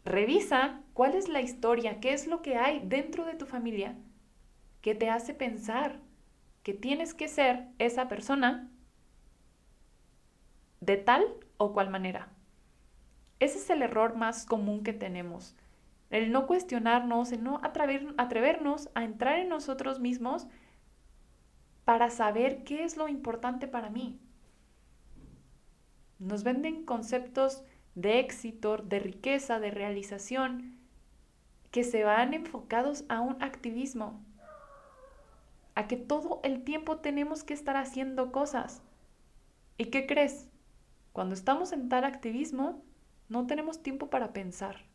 revisa 0.05 0.81
cuál 0.93 1.15
es 1.15 1.29
la 1.29 1.41
historia, 1.41 1.99
qué 1.99 2.13
es 2.13 2.27
lo 2.27 2.41
que 2.41 2.57
hay 2.57 2.81
dentro 2.85 3.25
de 3.25 3.33
tu 3.33 3.45
familia 3.45 3.95
que 4.81 4.93
te 4.93 5.09
hace 5.09 5.33
pensar 5.33 5.99
que 6.61 6.73
tienes 6.73 7.13
que 7.13 7.27
ser 7.27 7.67
esa 7.79 8.07
persona 8.07 8.69
de 10.79 10.97
tal 10.97 11.25
o 11.57 11.73
cual 11.73 11.89
manera. 11.89 12.29
Ese 13.39 13.57
es 13.57 13.69
el 13.69 13.81
error 13.81 14.15
más 14.15 14.45
común 14.45 14.83
que 14.83 14.93
tenemos. 14.93 15.55
El 16.13 16.31
no 16.31 16.45
cuestionarnos, 16.45 17.31
el 17.31 17.43
no 17.43 17.59
atrevernos 17.63 18.87
a 18.93 19.03
entrar 19.03 19.39
en 19.39 19.49
nosotros 19.49 19.99
mismos 19.99 20.45
para 21.85 22.11
saber 22.11 22.63
qué 22.63 22.83
es 22.83 22.97
lo 22.97 23.07
importante 23.07 23.67
para 23.67 23.89
mí. 23.89 24.19
Nos 26.19 26.43
venden 26.43 26.85
conceptos 26.85 27.63
de 27.95 28.19
éxito, 28.19 28.77
de 28.77 28.99
riqueza, 28.99 29.59
de 29.59 29.71
realización, 29.71 30.77
que 31.71 31.83
se 31.83 32.03
van 32.03 32.35
enfocados 32.35 33.05
a 33.09 33.19
un 33.19 33.41
activismo, 33.41 34.23
a 35.73 35.87
que 35.87 35.97
todo 35.97 36.41
el 36.43 36.63
tiempo 36.63 36.97
tenemos 36.97 37.43
que 37.43 37.55
estar 37.55 37.75
haciendo 37.75 38.31
cosas. 38.31 38.83
¿Y 39.79 39.85
qué 39.85 40.05
crees? 40.05 40.47
Cuando 41.11 41.33
estamos 41.33 41.71
en 41.73 41.89
tal 41.89 42.03
activismo, 42.03 42.83
no 43.29 43.47
tenemos 43.47 43.81
tiempo 43.81 44.11
para 44.11 44.31
pensar. 44.31 44.92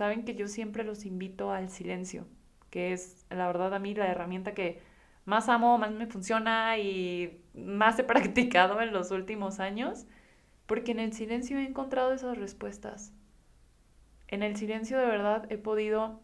Saben 0.00 0.24
que 0.24 0.34
yo 0.34 0.48
siempre 0.48 0.82
los 0.82 1.04
invito 1.04 1.52
al 1.52 1.68
silencio, 1.68 2.26
que 2.70 2.94
es 2.94 3.26
la 3.28 3.46
verdad 3.48 3.74
a 3.74 3.78
mí 3.78 3.94
la 3.94 4.06
herramienta 4.06 4.54
que 4.54 4.80
más 5.26 5.50
amo, 5.50 5.76
más 5.76 5.92
me 5.92 6.06
funciona 6.06 6.78
y 6.78 7.44
más 7.52 7.98
he 7.98 8.04
practicado 8.12 8.80
en 8.80 8.94
los 8.94 9.10
últimos 9.10 9.60
años, 9.60 10.06
porque 10.64 10.92
en 10.92 11.00
el 11.00 11.12
silencio 11.12 11.58
he 11.58 11.66
encontrado 11.66 12.14
esas 12.14 12.38
respuestas. 12.38 13.12
En 14.28 14.42
el 14.42 14.56
silencio 14.56 14.96
de 14.96 15.04
verdad 15.04 15.44
he 15.52 15.58
podido 15.58 16.22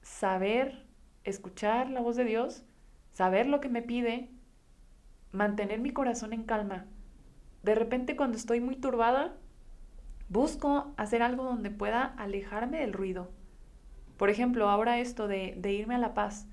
saber, 0.00 0.86
escuchar 1.24 1.90
la 1.90 2.00
voz 2.00 2.16
de 2.16 2.24
Dios, 2.24 2.64
saber 3.12 3.46
lo 3.46 3.60
que 3.60 3.68
me 3.68 3.82
pide, 3.82 4.30
mantener 5.32 5.80
mi 5.80 5.90
corazón 5.90 6.32
en 6.32 6.44
calma. 6.44 6.86
De 7.62 7.74
repente 7.74 8.16
cuando 8.16 8.38
estoy 8.38 8.60
muy 8.60 8.76
turbada, 8.76 9.36
busco 10.30 10.94
hacer 10.96 11.22
algo 11.22 11.44
donde 11.44 11.70
pueda 11.70 12.04
alejarme 12.04 12.80
del 12.80 12.94
ruido. 12.94 13.30
Por 14.16 14.30
ejemplo, 14.30 14.70
ahora 14.70 15.00
esto 15.00 15.28
de, 15.28 15.58
irme 15.64 15.96
a 15.96 15.98
La 15.98 16.14
Paz. 16.14 16.46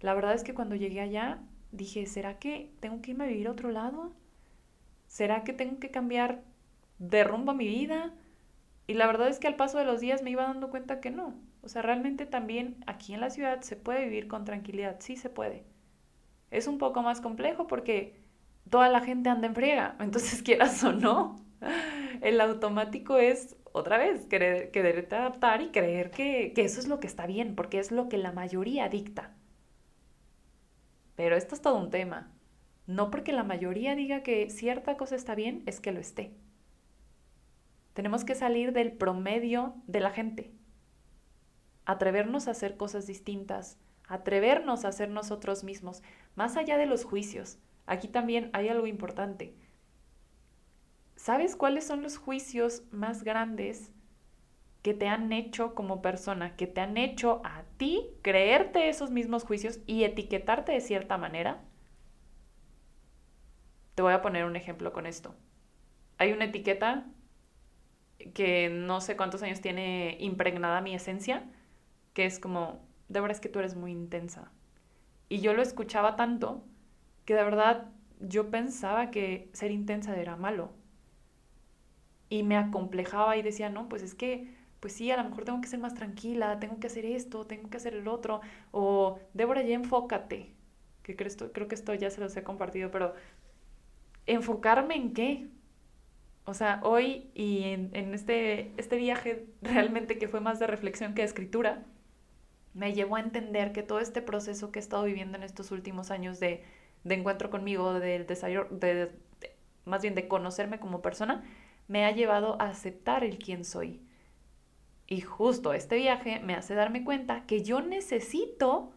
La 0.00 0.14
verdad 0.14 0.34
es 0.34 0.44
que 0.44 0.54
cuando 0.54 0.76
llegué 0.76 1.00
allá 1.00 1.40
dije, 1.72 2.06
¿será 2.06 2.38
que 2.38 2.72
tengo 2.80 3.02
que 3.02 3.10
irme 3.10 3.24
a 3.24 3.28
vivir 3.28 3.48
a 3.48 3.50
otro 3.50 3.70
lado? 3.70 4.12
¿Será 5.08 5.42
que 5.42 5.52
tengo 5.52 5.80
que 5.80 5.90
cambiar 5.90 6.42
de 6.98 7.24
rumbo 7.24 7.50
a 7.50 7.54
mi 7.54 7.66
vida? 7.66 8.14
Y 8.86 8.94
la 8.94 9.06
verdad 9.06 9.28
es 9.28 9.38
que 9.38 9.48
al 9.48 9.56
paso 9.56 9.78
de 9.78 9.84
los 9.84 10.00
días 10.00 10.22
me 10.22 10.30
iba 10.30 10.44
dando 10.44 10.70
cuenta 10.70 11.00
que 11.00 11.10
no. 11.10 11.34
O 11.62 11.68
sea, 11.68 11.82
realmente 11.82 12.26
también 12.26 12.84
aquí 12.86 13.14
en 13.14 13.20
la 13.20 13.30
ciudad 13.30 13.62
se 13.62 13.74
puede 13.74 14.04
vivir 14.04 14.28
con 14.28 14.44
tranquilidad, 14.44 14.96
sí 15.00 15.16
se 15.16 15.30
puede. 15.30 15.64
Es 16.50 16.68
un 16.68 16.78
poco 16.78 17.02
más 17.02 17.20
complejo 17.20 17.66
porque 17.66 18.20
toda 18.70 18.88
la 18.90 19.00
gente 19.00 19.30
anda 19.30 19.48
en 19.48 19.54
friega, 19.54 19.96
entonces 20.00 20.42
quieras 20.42 20.84
o 20.84 20.92
no, 20.92 21.43
el 22.20 22.40
automático 22.40 23.18
es 23.18 23.56
otra 23.72 23.98
vez 23.98 24.26
querer, 24.26 24.70
quererte 24.70 25.16
adaptar 25.16 25.62
y 25.62 25.70
creer 25.70 26.10
que, 26.10 26.52
que 26.54 26.62
eso 26.62 26.80
es 26.80 26.86
lo 26.86 27.00
que 27.00 27.06
está 27.06 27.26
bien, 27.26 27.54
porque 27.54 27.78
es 27.78 27.90
lo 27.90 28.08
que 28.08 28.18
la 28.18 28.32
mayoría 28.32 28.88
dicta. 28.88 29.34
Pero 31.16 31.36
esto 31.36 31.54
es 31.54 31.62
todo 31.62 31.78
un 31.78 31.90
tema. 31.90 32.32
No 32.86 33.10
porque 33.10 33.32
la 33.32 33.44
mayoría 33.44 33.94
diga 33.94 34.22
que 34.22 34.50
cierta 34.50 34.96
cosa 34.96 35.16
está 35.16 35.34
bien, 35.34 35.62
es 35.66 35.80
que 35.80 35.92
lo 35.92 36.00
esté. 36.00 36.34
Tenemos 37.94 38.24
que 38.24 38.34
salir 38.34 38.72
del 38.72 38.92
promedio 38.92 39.76
de 39.86 40.00
la 40.00 40.10
gente. 40.10 40.52
Atrevernos 41.86 42.48
a 42.48 42.50
hacer 42.50 42.76
cosas 42.76 43.06
distintas, 43.06 43.78
atrevernos 44.08 44.84
a 44.84 44.92
ser 44.92 45.10
nosotros 45.10 45.64
mismos, 45.64 46.02
más 46.34 46.56
allá 46.56 46.76
de 46.76 46.86
los 46.86 47.04
juicios. 47.04 47.58
Aquí 47.86 48.08
también 48.08 48.50
hay 48.52 48.68
algo 48.68 48.86
importante. 48.86 49.54
¿Sabes 51.24 51.56
cuáles 51.56 51.86
son 51.86 52.02
los 52.02 52.18
juicios 52.18 52.82
más 52.90 53.24
grandes 53.24 53.90
que 54.82 54.92
te 54.92 55.08
han 55.08 55.32
hecho 55.32 55.74
como 55.74 56.02
persona, 56.02 56.54
que 56.54 56.66
te 56.66 56.82
han 56.82 56.98
hecho 56.98 57.40
a 57.44 57.62
ti 57.78 58.10
creerte 58.20 58.90
esos 58.90 59.10
mismos 59.10 59.42
juicios 59.42 59.80
y 59.86 60.04
etiquetarte 60.04 60.72
de 60.72 60.82
cierta 60.82 61.16
manera? 61.16 61.64
Te 63.94 64.02
voy 64.02 64.12
a 64.12 64.20
poner 64.20 64.44
un 64.44 64.54
ejemplo 64.54 64.92
con 64.92 65.06
esto. 65.06 65.34
Hay 66.18 66.32
una 66.32 66.44
etiqueta 66.44 67.06
que 68.34 68.68
no 68.68 69.00
sé 69.00 69.16
cuántos 69.16 69.42
años 69.42 69.62
tiene 69.62 70.18
impregnada 70.20 70.82
mi 70.82 70.94
esencia, 70.94 71.50
que 72.12 72.26
es 72.26 72.38
como, 72.38 72.86
de 73.08 73.20
verdad 73.22 73.36
es 73.36 73.40
que 73.40 73.48
tú 73.48 73.60
eres 73.60 73.76
muy 73.76 73.92
intensa. 73.92 74.52
Y 75.30 75.40
yo 75.40 75.54
lo 75.54 75.62
escuchaba 75.62 76.16
tanto 76.16 76.66
que 77.24 77.34
de 77.34 77.44
verdad 77.44 77.90
yo 78.20 78.50
pensaba 78.50 79.10
que 79.10 79.48
ser 79.54 79.70
intensa 79.70 80.14
era 80.14 80.36
malo. 80.36 80.83
Y 82.34 82.42
me 82.42 82.56
acomplejaba 82.56 83.36
y 83.36 83.42
decía, 83.42 83.70
no, 83.70 83.88
pues 83.88 84.02
es 84.02 84.16
que, 84.16 84.52
pues 84.80 84.92
sí, 84.92 85.08
a 85.12 85.16
lo 85.16 85.22
mejor 85.22 85.44
tengo 85.44 85.60
que 85.60 85.68
ser 85.68 85.78
más 85.78 85.94
tranquila, 85.94 86.58
tengo 86.58 86.80
que 86.80 86.88
hacer 86.88 87.06
esto, 87.06 87.46
tengo 87.46 87.70
que 87.70 87.76
hacer 87.76 87.94
el 87.94 88.08
otro. 88.08 88.40
O, 88.72 89.20
Débora, 89.34 89.62
ya 89.62 89.76
enfócate. 89.76 90.50
Que 91.04 91.14
creo, 91.14 91.30
creo 91.52 91.68
que 91.68 91.76
esto 91.76 91.94
ya 91.94 92.10
se 92.10 92.20
los 92.20 92.36
he 92.36 92.42
compartido, 92.42 92.90
pero 92.90 93.14
¿enfocarme 94.26 94.96
en 94.96 95.12
qué? 95.12 95.46
O 96.44 96.54
sea, 96.54 96.80
hoy 96.82 97.30
y 97.34 97.62
en, 97.62 97.94
este, 98.14 98.72
este 98.78 98.96
viaje 98.96 99.46
realmente 99.62 100.18
que 100.18 100.26
fue 100.26 100.40
más 100.40 100.58
de 100.58 100.66
reflexión 100.66 101.14
que 101.14 101.22
de 101.22 101.28
escritura, 101.28 101.84
me 102.72 102.94
llevó 102.94 103.14
a 103.14 103.20
entender 103.20 103.70
que 103.70 103.84
todo 103.84 104.00
este 104.00 104.22
proceso 104.22 104.72
que 104.72 104.80
he 104.80 104.82
estado 104.82 105.04
viviendo 105.04 105.38
en 105.38 105.44
estos 105.44 105.70
últimos 105.70 106.10
años 106.10 106.40
de, 106.40 106.64
encuentro 107.04 107.48
conmigo, 107.48 107.94
del 107.94 108.26
desarrollo, 108.26 108.66
de, 108.72 109.12
más 109.84 110.02
bien 110.02 110.16
de 110.16 110.26
conocerme 110.26 110.80
como 110.80 111.00
persona, 111.00 111.44
me 111.88 112.04
ha 112.04 112.10
llevado 112.10 112.60
a 112.60 112.66
aceptar 112.66 113.24
el 113.24 113.38
quién 113.38 113.64
soy. 113.64 114.00
Y 115.06 115.20
justo 115.20 115.72
este 115.72 115.96
viaje 115.96 116.40
me 116.40 116.54
hace 116.54 116.74
darme 116.74 117.04
cuenta 117.04 117.44
que 117.46 117.62
yo 117.62 117.80
necesito 117.82 118.92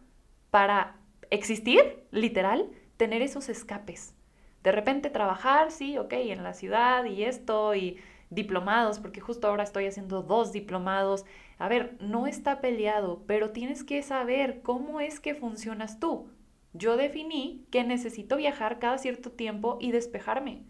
para 0.50 0.96
existir, 1.30 2.04
literal, 2.10 2.70
tener 2.96 3.22
esos 3.22 3.48
escapes 3.48 4.14
de 4.62 4.72
repente 4.72 5.10
trabajar, 5.10 5.70
sí, 5.70 5.98
ok, 5.98 6.12
en 6.12 6.42
la 6.42 6.52
ciudad 6.52 7.04
y 7.04 7.24
esto 7.24 7.74
y 7.74 7.98
diplomados, 8.30 8.98
porque 8.98 9.20
justo 9.20 9.48
ahora 9.48 9.62
estoy 9.62 9.86
haciendo 9.86 10.22
dos 10.22 10.52
diplomados. 10.52 11.24
A 11.58 11.68
ver, 11.68 11.96
no 12.00 12.26
está 12.26 12.60
peleado, 12.60 13.22
pero 13.26 13.50
tienes 13.52 13.84
que 13.84 14.02
saber 14.02 14.60
cómo 14.62 15.00
es 15.00 15.20
que 15.20 15.34
funcionas 15.34 16.00
tú. 16.00 16.30
Yo 16.74 16.96
definí 16.96 17.66
que 17.70 17.84
necesito 17.84 18.36
viajar 18.36 18.78
cada 18.78 18.98
cierto 18.98 19.32
tiempo 19.32 19.78
y 19.80 19.92
despejarme. 19.92 20.64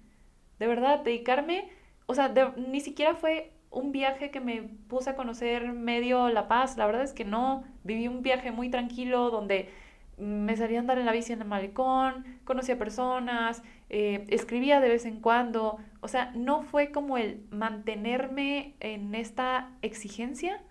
De 0.59 0.67
verdad, 0.67 1.01
dedicarme, 1.01 1.69
o 2.09 2.15
sea, 2.15 2.33
ni 2.57 2.81
siquiera 2.81 3.15
fue 3.15 3.53
un 3.71 3.93
viaje 3.93 4.31
que 4.31 4.41
me 4.41 4.63
puse 4.89 5.11
a 5.11 5.15
conocer 5.15 5.73
medio 5.73 6.31
La 6.31 6.49
Paz. 6.49 6.79
La 6.79 6.87
verdad 6.87 7.03
es 7.03 7.13
que 7.13 7.27
no. 7.27 7.65
Viví 7.85 8.09
un 8.09 8.23
viaje 8.23 8.51
muy 8.51 8.71
tranquilo 8.71 9.31
donde 9.31 9.69
me 10.17 10.57
salía 10.57 10.79
a 10.79 10.81
andar 10.81 10.99
en 10.99 11.05
la 11.05 11.13
bici 11.13 11.35
en 11.35 11.43
el 11.43 11.49
malecón, 11.49 12.25
conocía 12.45 12.79
personas, 12.79 13.63
eh, 13.91 14.25
escribía 14.31 14.81
de 14.81 14.89
vez 14.89 15.05
en 15.05 15.21
cuando. 15.21 15.79
O 16.01 16.09
sea, 16.09 16.33
no 16.35 16.63
fue 16.63 16.93
como 16.93 17.19
el 17.19 17.47
mantenerme 17.51 18.75
en 18.81 19.15
esta 19.15 19.71
exigencia. 19.83 20.63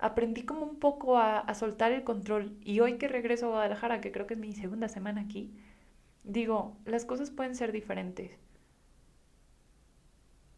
Aprendí 0.00 0.42
como 0.42 0.66
un 0.66 0.80
poco 0.80 1.16
a, 1.16 1.38
a 1.38 1.54
soltar 1.54 1.92
el 1.92 2.02
control. 2.02 2.56
Y 2.60 2.80
hoy 2.80 2.98
que 2.98 3.06
regreso 3.06 3.46
a 3.46 3.50
Guadalajara, 3.50 4.00
que 4.00 4.10
creo 4.10 4.26
que 4.26 4.34
es 4.34 4.40
mi 4.40 4.52
segunda 4.52 4.88
semana 4.88 5.20
aquí, 5.20 5.54
digo, 6.24 6.76
las 6.86 7.04
cosas 7.04 7.30
pueden 7.30 7.54
ser 7.54 7.70
diferentes. 7.70 8.36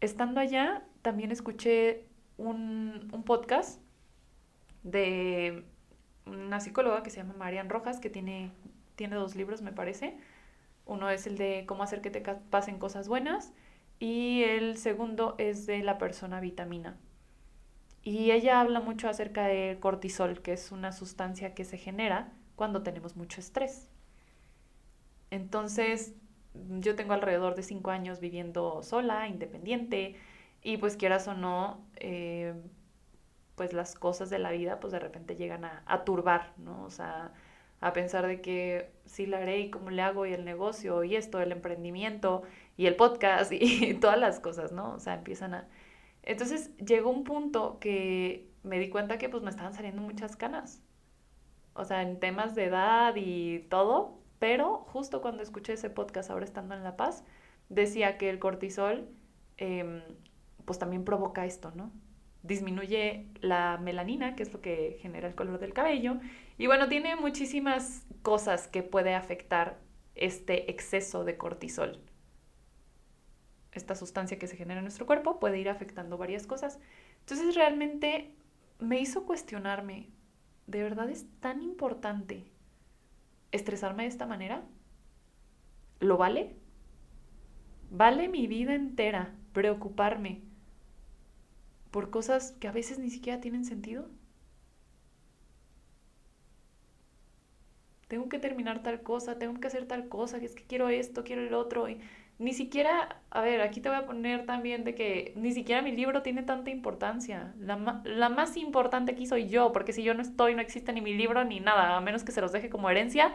Estando 0.05 0.39
allá, 0.39 0.83
también 1.01 1.33
escuché 1.33 2.05
un, 2.37 3.09
un 3.11 3.23
podcast 3.23 3.81
de 4.83 5.65
una 6.27 6.61
psicóloga 6.61 7.03
que 7.03 7.09
se 7.09 7.17
llama 7.17 7.33
Marian 7.39 7.71
Rojas, 7.71 8.01
que 8.01 8.11
tiene, 8.11 8.51
tiene 8.97 9.17
dos 9.17 9.35
libros, 9.35 9.63
me 9.63 9.73
parece. 9.73 10.19
Uno 10.85 11.09
es 11.09 11.27
el 11.27 11.39
de 11.39 11.65
cómo 11.67 11.85
hacer 11.85 12.03
que 12.03 12.11
te 12.11 12.21
pasen 12.21 12.79
cosas 12.79 13.09
buenas 13.09 13.55
y 13.99 14.43
el 14.43 14.77
segundo 14.77 15.37
es 15.39 15.65
de 15.65 15.83
la 15.83 15.97
persona 15.97 16.39
vitamina. 16.39 16.99
Y 18.03 18.33
ella 18.33 18.61
habla 18.61 18.81
mucho 18.81 19.09
acerca 19.09 19.47
del 19.47 19.81
cortisol, 19.81 20.43
que 20.43 20.53
es 20.53 20.71
una 20.71 20.93
sustancia 20.93 21.55
que 21.55 21.65
se 21.65 21.79
genera 21.79 22.31
cuando 22.57 22.83
tenemos 22.83 23.17
mucho 23.17 23.41
estrés. 23.41 23.89
Entonces, 25.31 26.15
yo 26.55 26.95
tengo 26.97 27.13
alrededor 27.15 27.55
de 27.55 27.63
cinco 27.63 27.91
años 27.91 28.21
viviendo 28.21 28.83
sola, 28.83 29.29
independiente, 29.29 30.17
y 30.63 30.79
pues 30.79 30.97
quieras 30.97 31.29
o 31.29 31.35
no, 31.35 31.85
eh, 31.97 32.55
pues 33.55 33.73
las 33.73 33.95
cosas 33.95 34.31
de 34.31 34.39
la 34.39 34.51
vida 34.51 34.81
pues 34.81 34.93
de 34.93 34.99
repente 34.99 35.37
llegan 35.37 35.65
a, 35.65 36.05
turbar, 36.05 36.53
¿no? 36.59 36.85
O 36.85 36.91
sea, 36.91 37.33
a 37.81 37.93
pensar 37.93 38.27
de 38.27 38.41
que 38.41 38.91
sí 39.07 39.27
la 39.27 39.39
haré 39.39 39.61
y 39.61 39.71
cómo 39.71 39.91
le 39.91 40.03
hago 40.03 40.27
y 40.27 40.33
el 40.33 40.45
negocio 40.45 41.05
y 41.05 41.17
esto, 41.17 41.41
el 41.41 41.53
emprendimiento 41.53 42.43
y 42.77 42.87
el 42.87 42.97
podcast 42.97 43.53
y, 43.53 43.95
todas 44.01 44.19
las 44.19 44.41
cosas, 44.41 44.73
¿no? 44.73 44.95
O 44.95 45.01
sea, 45.01 45.15
empiezan 45.15 45.55
a... 45.55 45.69
Entonces 46.23 46.77
llegó 46.79 47.11
un 47.11 47.25
punto 47.25 47.79
que 47.81 48.49
me 48.63 48.79
di 48.79 48.89
cuenta 48.89 49.19
que 49.19 49.29
pues 49.29 49.43
me 49.43 49.51
estaban 49.51 49.75
saliendo 49.75 50.03
muchas 50.03 50.37
canas. 50.37 50.83
O 51.75 51.85
sea, 51.85 52.03
en 52.03 52.21
temas 52.21 52.55
de 52.55 52.65
edad 52.65 53.15
y 53.17 53.61
todo, 53.69 54.19
pero 54.45 54.85
justo 54.89 55.23
cuando 55.23 55.43
escuché 55.43 55.73
ese 55.73 55.89
podcast 55.89 56.29
ahora 56.29 56.45
estando 56.45 56.75
en 56.75 56.85
La 56.85 56.99
Paz, 56.99 57.25
decía 57.71 58.19
que 58.19 58.29
el 58.29 58.39
cortisol 58.39 59.09
em, 59.57 60.03
pues 60.67 60.79
también 60.79 61.03
provoca 61.03 61.47
esto, 61.47 61.73
¿no? 61.75 61.91
disminuye 62.43 63.27
la 63.41 63.79
melanina, 63.79 64.37
que 64.37 64.43
es 64.43 64.53
lo 64.53 64.61
que 64.61 64.99
genera 65.01 65.29
el 65.29 65.35
color 65.35 65.61
del 65.61 65.73
cabello. 65.73 66.19
Y 66.59 66.67
bueno, 66.67 66.91
tiene 66.91 67.17
muchísimas 67.17 68.05
cosas 68.21 68.69
que 68.69 68.83
puede 68.83 69.15
afectar 69.15 69.79
este 70.15 70.71
exceso 70.71 71.25
de 71.25 71.39
cortisol. 71.39 72.03
Esta 73.73 73.95
sustancia 73.95 74.39
que 74.39 74.47
se 74.47 74.59
genera 74.59 74.81
en 74.81 74.85
nuestro 74.85 75.07
cuerpo 75.07 75.41
puede 75.41 75.59
ir 75.59 75.71
afectando 75.71 76.19
varias 76.19 76.47
cosas. 76.47 76.81
Entonces 77.21 77.55
realmente 77.55 78.35
me 78.79 79.01
hizo 79.01 79.25
cuestionarme, 79.25 80.11
¿de 80.67 80.83
verdad 80.83 81.09
es 81.09 81.25
tan 81.41 81.63
importante 81.63 82.53
estresarme 83.55 84.05
de 84.05 84.11
esta 84.11 84.27
manera? 84.27 84.63
¿Lo 86.01 86.17
vale? 86.17 86.57
¿Vale 87.91 88.29
mi 88.29 88.47
vida 88.47 88.75
entera 88.75 89.35
preocuparme 89.53 90.43
por 91.95 92.11
cosas 92.11 92.51
que 92.59 92.67
a 92.67 92.73
veces 92.73 92.99
ni 92.99 93.09
siquiera 93.09 93.41
tienen 93.41 93.65
sentido. 93.65 94.09
Tengo 98.09 98.29
que 98.29 98.41
terminar 98.41 98.83
tal 98.83 99.05
cosa, 99.05 99.39
tengo 99.39 99.61
que 99.61 99.69
hacer 99.69 99.87
tal 99.87 100.09
cosa, 100.09 100.41
que 100.41 100.47
es 100.47 100.57
que 100.57 100.65
quiero 100.65 100.89
esto, 100.89 101.23
quiero 101.23 101.43
el 101.43 101.55
otro. 101.55 101.89
Y 101.89 102.01
ni 102.45 102.53
siquiera, 102.53 103.21
a 103.31 103.41
ver, 103.41 103.61
aquí 103.63 103.81
te 103.81 103.89
voy 103.89 103.99
a 103.99 104.07
poner 104.07 104.47
también 104.47 104.85
de 104.85 104.95
que 104.95 105.33
ni 105.37 105.53
siquiera 105.53 105.83
mi 105.83 105.93
libro 105.93 106.23
tiene 106.23 106.43
tanta 106.43 106.71
importancia. 106.71 107.55
La, 107.59 108.03
la 108.05 108.29
más 108.29 108.57
importante 108.57 109.13
aquí 109.13 109.27
soy 109.27 109.49
yo, 109.49 109.73
porque 109.73 109.93
si 109.93 110.03
yo 110.03 110.15
no 110.15 110.23
estoy, 110.23 110.55
no 110.55 110.61
existe 110.61 110.93
ni 110.93 111.01
mi 111.01 111.15
libro 111.15 111.45
ni 111.45 111.61
nada, 111.61 111.97
a 111.97 112.01
menos 112.01 112.25
que 112.25 112.33
se 112.33 112.41
los 112.41 112.53
deje 112.53 112.71
como 112.71 112.91
herencia 112.91 113.35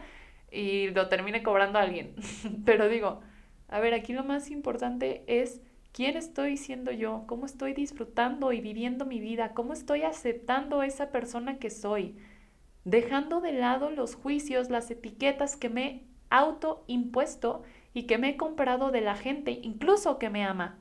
y 0.51 0.89
lo 0.91 1.09
termine 1.09 1.43
cobrando 1.43 1.79
a 1.79 1.81
alguien. 1.81 2.15
Pero 2.65 2.87
digo, 2.87 3.21
a 3.67 3.79
ver, 3.79 3.93
aquí 3.93 4.13
lo 4.13 4.23
más 4.23 4.51
importante 4.51 5.23
es 5.27 5.61
¿Quién 5.91 6.17
estoy 6.17 6.55
siendo 6.55 6.91
yo? 6.91 7.23
¿Cómo 7.25 7.45
estoy 7.45 7.73
disfrutando 7.73 8.53
y 8.53 8.61
viviendo 8.61 9.05
mi 9.05 9.19
vida? 9.19 9.53
¿Cómo 9.53 9.73
estoy 9.73 10.03
aceptando 10.03 10.83
esa 10.83 11.11
persona 11.11 11.57
que 11.57 11.71
soy? 11.71 12.15
Dejando 12.85 13.41
de 13.41 13.53
lado 13.53 13.89
los 13.89 14.15
juicios, 14.15 14.69
las 14.69 14.91
etiquetas 14.91 15.57
que 15.57 15.69
me 15.69 15.85
he 15.87 16.03
autoimpuesto 16.29 17.63
y 17.93 18.03
que 18.03 18.17
me 18.17 18.29
he 18.29 18.37
comprado 18.37 18.91
de 18.91 19.01
la 19.01 19.15
gente, 19.15 19.59
incluso 19.63 20.19
que 20.19 20.29
me 20.29 20.43
ama. 20.43 20.79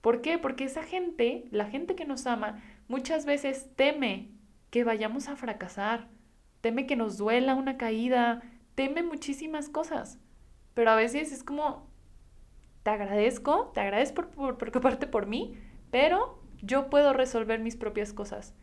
¿Por 0.00 0.20
qué? 0.20 0.38
Porque 0.38 0.64
esa 0.64 0.82
gente, 0.82 1.44
la 1.50 1.66
gente 1.66 1.94
que 1.94 2.04
nos 2.04 2.26
ama, 2.26 2.62
muchas 2.88 3.26
veces 3.26 3.68
teme 3.76 4.30
que 4.70 4.84
vayamos 4.84 5.28
a 5.28 5.36
fracasar, 5.36 6.08
teme 6.60 6.86
que 6.86 6.96
nos 6.96 7.16
duela 7.18 7.54
una 7.54 7.76
caída, 7.76 8.42
teme 8.74 9.02
muchísimas 9.02 9.68
cosas. 9.68 10.18
Pero 10.74 10.90
a 10.90 10.96
veces 10.96 11.32
es 11.32 11.42
como, 11.42 11.88
te 12.82 12.90
agradezco, 12.90 13.70
te 13.74 13.80
agradezco 13.80 14.22
por, 14.28 14.58
preocuparte 14.58 15.06
por 15.06 15.26
mí, 15.26 15.58
pero 15.90 16.40
yo 16.62 16.90
puedo 16.90 17.12
resolver 17.12 17.60
mis 17.60 17.76
propias 17.76 18.12
cosas. 18.12 18.54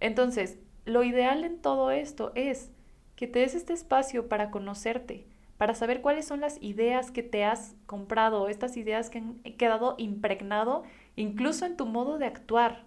Entonces, 0.00 0.58
lo 0.84 1.02
ideal 1.02 1.44
en 1.44 1.60
todo 1.60 1.90
esto 1.90 2.32
es 2.34 2.70
que 3.16 3.26
te 3.26 3.40
des 3.40 3.54
este 3.54 3.72
espacio 3.72 4.28
para 4.28 4.50
conocerte, 4.50 5.26
para 5.58 5.74
saber 5.74 6.00
cuáles 6.00 6.26
son 6.26 6.40
las 6.40 6.62
ideas 6.62 7.10
que 7.10 7.22
te 7.22 7.44
has 7.44 7.76
comprado, 7.86 8.48
estas 8.48 8.76
ideas 8.76 9.10
que 9.10 9.18
han 9.18 9.38
quedado 9.56 9.94
impregnado 9.98 10.84
incluso 11.16 11.64
en 11.64 11.76
tu 11.76 11.86
modo 11.86 12.18
de 12.18 12.26
actuar, 12.26 12.84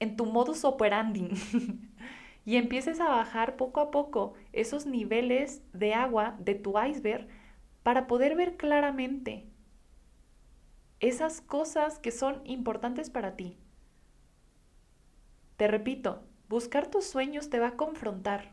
en 0.00 0.16
tu 0.16 0.26
modus 0.26 0.64
operandi. 0.64 1.30
y 2.46 2.56
empieces 2.56 3.00
a 3.00 3.08
bajar 3.08 3.56
poco 3.56 3.80
a 3.80 3.90
poco 3.90 4.34
esos 4.52 4.86
niveles 4.86 5.62
de 5.72 5.94
agua 5.94 6.36
de 6.38 6.54
tu 6.54 6.80
iceberg 6.80 7.26
para 7.82 8.06
poder 8.06 8.36
ver 8.36 8.56
claramente 8.56 9.46
esas 11.00 11.40
cosas 11.40 11.98
que 11.98 12.12
son 12.12 12.40
importantes 12.44 13.10
para 13.10 13.36
ti. 13.36 13.58
Te 15.56 15.66
repito, 15.66 16.22
buscar 16.48 16.86
tus 16.86 17.04
sueños 17.04 17.50
te 17.50 17.58
va 17.58 17.68
a 17.68 17.76
confrontar, 17.76 18.52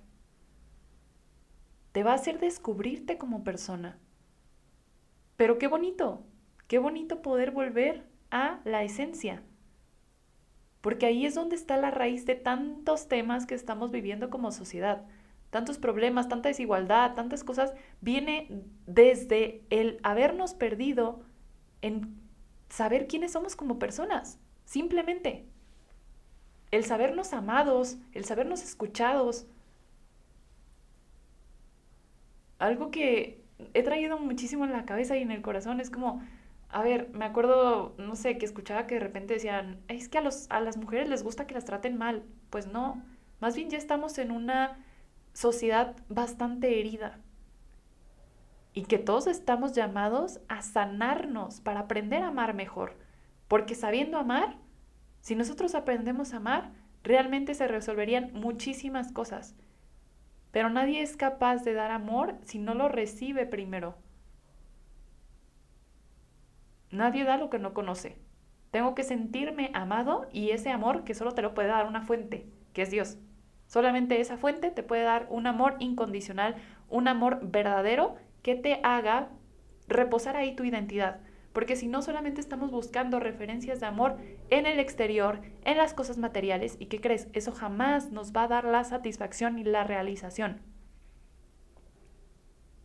te 1.93 2.03
va 2.03 2.11
a 2.11 2.15
hacer 2.15 2.39
descubrirte 2.39 3.17
como 3.17 3.45
persona. 3.45 3.97
Pero 5.37 5.57
qué 5.57 5.67
bonito, 5.67 6.25
qué 6.67 6.79
bonito 6.79 7.21
poder 7.21 7.51
volver 7.51 8.05
a 8.29 8.59
la 8.65 8.83
esencia, 8.83 9.43
porque 10.81 11.05
ahí 11.05 11.25
es 11.25 11.33
donde 11.33 11.55
está 11.55 11.77
la 11.77 11.91
raíz 11.91 12.25
de 12.25 12.35
tantos 12.35 13.07
temas 13.07 13.45
que 13.45 13.55
estamos 13.55 13.89
viviendo 13.89 14.29
como 14.29 14.51
sociedad. 14.51 15.05
Tantos 15.49 15.77
problemas, 15.77 16.27
tanta 16.27 16.49
desigualdad, 16.49 17.13
tantas 17.13 17.45
cosas, 17.45 17.73
viene 18.01 18.65
desde 18.85 19.63
el 19.69 19.99
habernos 20.03 20.55
perdido 20.55 21.21
en 21.81 22.19
saber 22.69 23.07
quiénes 23.07 23.31
somos 23.31 23.55
como 23.55 23.79
personas, 23.79 24.39
simplemente. 24.65 25.45
El 26.71 26.83
sabernos 26.85 27.33
amados, 27.33 27.97
el 28.13 28.25
sabernos 28.25 28.63
escuchados. 28.63 29.45
Algo 32.63 32.91
que 32.91 33.43
he 33.73 33.83
traído 33.83 34.17
muchísimo 34.17 34.63
en 34.63 34.71
la 34.71 34.85
cabeza 34.85 35.17
y 35.17 35.21
en 35.21 35.31
el 35.31 35.41
corazón 35.41 35.81
es 35.81 35.89
como, 35.89 36.23
a 36.69 36.81
ver, 36.81 37.09
me 37.09 37.25
acuerdo, 37.25 37.93
no 37.97 38.15
sé, 38.15 38.37
que 38.37 38.45
escuchaba 38.45 38.87
que 38.87 38.95
de 38.95 39.01
repente 39.01 39.33
decían, 39.33 39.81
es 39.89 40.07
que 40.07 40.19
a, 40.19 40.21
los, 40.21 40.47
a 40.49 40.61
las 40.61 40.77
mujeres 40.77 41.09
les 41.09 41.23
gusta 41.23 41.45
que 41.45 41.55
las 41.55 41.65
traten 41.65 41.97
mal. 41.97 42.23
Pues 42.49 42.67
no, 42.67 43.03
más 43.41 43.57
bien 43.57 43.69
ya 43.69 43.77
estamos 43.77 44.17
en 44.17 44.31
una 44.31 44.77
sociedad 45.33 45.97
bastante 46.07 46.79
herida 46.79 47.19
y 48.73 48.83
que 48.83 48.97
todos 48.97 49.27
estamos 49.27 49.73
llamados 49.73 50.39
a 50.47 50.61
sanarnos 50.61 51.59
para 51.59 51.81
aprender 51.81 52.23
a 52.23 52.29
amar 52.29 52.53
mejor. 52.53 52.95
Porque 53.49 53.75
sabiendo 53.75 54.17
amar, 54.17 54.55
si 55.19 55.35
nosotros 55.35 55.75
aprendemos 55.75 56.33
a 56.33 56.37
amar, 56.37 56.71
realmente 57.03 57.55
se 57.55 57.67
resolverían 57.67 58.31
muchísimas 58.31 59.11
cosas. 59.11 59.53
Pero 60.53 60.69
nadie 60.69 61.01
es 61.01 61.17
capaz 61.17 61.63
de 61.63 61.73
dar 61.73 61.89
amor 61.89 62.35
si 62.43 62.59
no 62.59 62.75
lo 62.75 62.87
recibe 62.87 63.47
primero. 63.47 63.95
Nadie 66.91 67.23
da 67.23 67.37
lo 67.37 67.49
que 67.49 67.57
no 67.57 67.73
conoce. 67.73 68.19
Tengo 68.69 68.93
que 68.93 69.03
sentirme 69.03 69.71
amado 69.73 70.27
y 70.31 70.51
ese 70.51 70.69
amor 70.69 71.05
que 71.05 71.15
solo 71.15 71.31
te 71.31 71.41
lo 71.41 71.55
puede 71.55 71.69
dar 71.69 71.87
una 71.87 72.03
fuente, 72.03 72.45
que 72.71 72.83
es 72.83 72.91
Dios. 72.91 73.17
Solamente 73.65 74.21
esa 74.21 74.37
fuente 74.37 74.69
te 74.69 74.83
puede 74.83 75.01
dar 75.01 75.25
un 75.31 75.47
amor 75.47 75.75
incondicional, 75.79 76.55
un 76.87 77.07
amor 77.07 77.39
verdadero 77.41 78.15
que 78.43 78.53
te 78.53 78.79
haga 78.83 79.29
reposar 79.87 80.35
ahí 80.35 80.55
tu 80.55 80.65
identidad. 80.65 81.19
Porque 81.53 81.75
si 81.75 81.87
no 81.87 82.01
solamente 82.01 82.41
estamos 82.41 82.71
buscando 82.71 83.19
referencias 83.19 83.79
de 83.79 83.85
amor 83.85 84.17
en 84.49 84.65
el 84.65 84.79
exterior, 84.79 85.39
en 85.63 85.77
las 85.77 85.93
cosas 85.93 86.17
materiales, 86.17 86.75
¿y 86.79 86.87
qué 86.87 86.99
crees? 86.99 87.27
Eso 87.33 87.51
jamás 87.51 88.11
nos 88.11 88.33
va 88.33 88.43
a 88.43 88.47
dar 88.47 88.65
la 88.65 88.83
satisfacción 88.83 89.59
y 89.59 89.63
la 89.63 89.83
realización. 89.83 90.61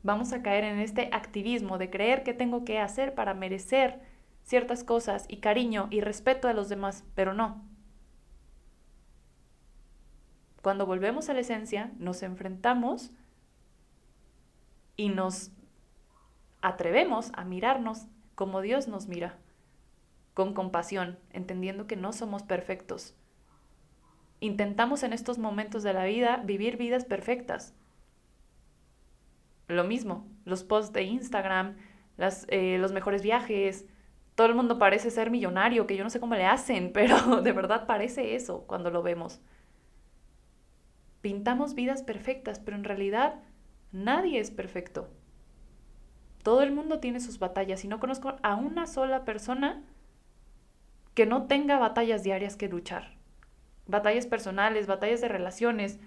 Vamos 0.03 0.33
a 0.33 0.43
caer 0.43 0.65
en 0.65 0.79
este 0.79 1.09
activismo 1.13 1.79
de 1.79 1.91
creer 1.91 2.23
que 2.23 2.35
tengo 2.35 2.65
que 2.65 2.79
hacer 2.79 3.15
para 3.15 3.35
merecer 3.35 4.01
ciertas 4.45 4.85
cosas 4.85 5.25
y 5.29 5.39
cariño 5.39 5.89
y 5.91 6.01
respeto 6.03 6.47
a 6.47 6.53
los 6.53 6.69
demás, 6.69 7.05
pero 7.15 7.35
no. 7.35 7.65
Cuando 10.63 10.87
volvemos 10.87 11.29
a 11.29 11.35
la 11.35 11.41
esencia, 11.41 11.93
nos 11.99 12.23
enfrentamos 12.23 13.13
y 14.97 15.09
nos 15.09 15.53
atrevemos 16.61 17.31
a 17.35 17.45
mirarnos 17.45 18.07
como 18.39 18.61
Dios 18.61 18.87
nos 18.87 19.09
mira, 19.09 19.37
con 20.33 20.55
compasión, 20.55 21.19
entendiendo 21.33 21.89
que 21.89 21.97
no 21.97 22.13
somos 22.13 22.45
perfectos. 22.45 23.17
Intentamos 24.39 25.03
en 25.03 25.13
estos 25.13 25.39
momentos 25.39 25.83
de 25.83 25.93
la 25.93 26.05
vida 26.05 26.37
vivir 26.45 26.77
vidas 26.77 27.05
perfectas. 27.05 27.75
Lo 29.67 29.83
mismo, 29.83 30.29
los 30.45 30.63
posts 30.63 30.93
de 30.93 31.03
Instagram, 31.03 31.79
eh, 32.47 32.79
los 32.79 32.93
mejores 32.93 33.23
viajes, 33.23 33.87
todo 34.37 34.47
el 34.47 34.55
mundo 34.55 34.79
parece 34.79 35.11
ser 35.11 35.33
millonario, 35.33 35.89
que 35.89 35.97
yo 35.97 36.05
no 36.05 36.11
sé 36.11 36.21
cómo 36.21 36.37
le 36.37 36.47
hacen, 36.47 36.93
pero 36.95 37.43
de 37.43 37.51
verdad 37.51 37.89
parece 37.89 38.37
eso 38.37 38.69
cuando 38.69 38.93
lo 38.93 39.03
vemos. 39.03 39.41
Pintamos 41.23 41.75
vidas 41.75 42.05
perfectas, 42.05 42.61
pero 42.61 42.77
en 42.77 42.85
realidad 42.85 43.41
nadie 43.91 44.39
es 44.39 44.53
perfecto. 44.53 45.09
Todo 46.43 46.63
el 46.63 46.73
mundo 46.73 47.01
tiene 47.01 47.21
sus 47.21 47.39
batallas 47.39 47.85
y 47.85 47.89
no 47.89 48.01
conozco 48.01 48.37
a 48.43 48.55
una 48.55 48.87
sola 48.87 49.25
persona 49.25 49.83
que 51.15 51.27
no 51.27 51.47
tenga 51.47 51.79
batallas 51.79 52.23
diarias 52.23 52.57
que 52.57 52.69
luchar. 52.69 53.17
Batallas 53.87 54.27
personales, 54.27 54.87
batallas 54.87 55.21
de 55.21 55.29
relaciones, 55.29 55.99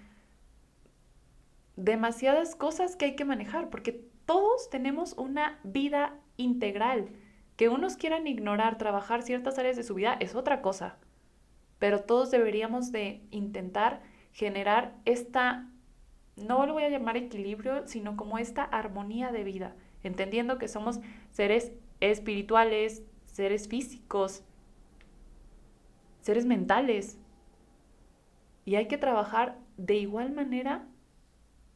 demasiadas 1.76 2.54
cosas 2.54 2.96
que 2.96 3.06
hay 3.06 3.16
que 3.16 3.24
manejar, 3.24 3.68
porque 3.68 4.04
todos 4.24 4.70
tenemos 4.70 5.14
una 5.18 5.58
vida 5.64 6.14
integral. 6.36 7.10
Que 7.56 7.68
unos 7.68 7.96
quieran 7.96 8.26
ignorar, 8.26 8.78
trabajar 8.78 9.22
ciertas 9.22 9.58
áreas 9.58 9.76
de 9.76 9.82
su 9.82 9.94
vida 9.94 10.16
es 10.18 10.34
otra 10.34 10.62
cosa, 10.62 10.96
pero 11.78 12.00
todos 12.00 12.30
deberíamos 12.30 12.90
de 12.90 13.20
intentar 13.30 14.00
generar 14.32 14.94
esta, 15.04 15.68
no 16.36 16.64
lo 16.64 16.72
voy 16.72 16.84
a 16.84 16.88
llamar 16.88 17.18
equilibrio, 17.18 17.86
sino 17.86 18.16
como 18.16 18.38
esta 18.38 18.64
armonía 18.64 19.30
de 19.30 19.44
vida 19.44 19.76
entendiendo 20.02 20.58
que 20.58 20.68
somos 20.68 21.00
seres 21.30 21.72
espirituales, 22.00 23.02
seres 23.26 23.68
físicos, 23.68 24.44
seres 26.20 26.46
mentales. 26.46 27.18
Y 28.64 28.76
hay 28.76 28.86
que 28.86 28.98
trabajar 28.98 29.58
de 29.76 29.96
igual 29.96 30.32
manera 30.32 30.86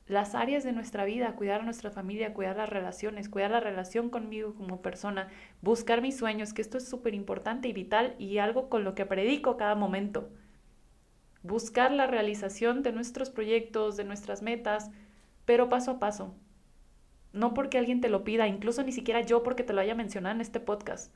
las 0.07 0.37
áreas 0.37 0.63
de 0.63 0.73
nuestra 0.73 1.05
vida, 1.05 1.35
cuidar 1.35 1.63
a 1.63 1.65
nuestra 1.65 1.91
familia, 1.91 2.33
cuidar 2.33 2.57
las 2.57 2.69
relaciones, 2.69 3.29
cuidar 3.29 3.51
la 3.51 3.61
relación 3.61 4.09
conmigo 4.09 4.55
como 4.55 4.81
persona, 4.81 5.29
buscar 5.63 6.01
mis 6.01 6.17
sueños, 6.17 6.53
que 6.53 6.63
esto 6.63 6.79
es 6.79 6.89
súper 6.89 7.15
importante 7.15 7.67
y 7.67 7.73
vital 7.73 8.15
y 8.19 8.39
algo 8.39 8.69
con 8.69 8.85
lo 8.85 8.95
que 8.95 9.05
predico 9.05 9.57
cada 9.57 9.75
momento. 9.75 10.31
Buscar 11.43 11.91
la 11.91 12.07
realización 12.07 12.83
de 12.83 12.93
nuestros 12.93 13.31
proyectos, 13.31 13.97
de 13.97 14.05
nuestras 14.05 14.43
metas, 14.43 14.91
pero 15.45 15.69
paso 15.69 15.93
a 15.93 15.99
paso 15.99 16.35
no 17.37 17.55
porque 17.55 17.79
alguien 17.79 18.01
te 18.01 18.09
lo 18.09 18.25
pida, 18.25 18.49
incluso 18.49 18.83
ni 18.83 18.93
siquiera 18.93 19.21
yo 19.21 19.43
porque 19.43 19.63
te 19.63 19.73
lo 19.73 19.81
haya 19.81 19.95
mencionado 19.95 20.35
en 20.35 20.41
este 20.41 20.59
podcast. 20.59 21.13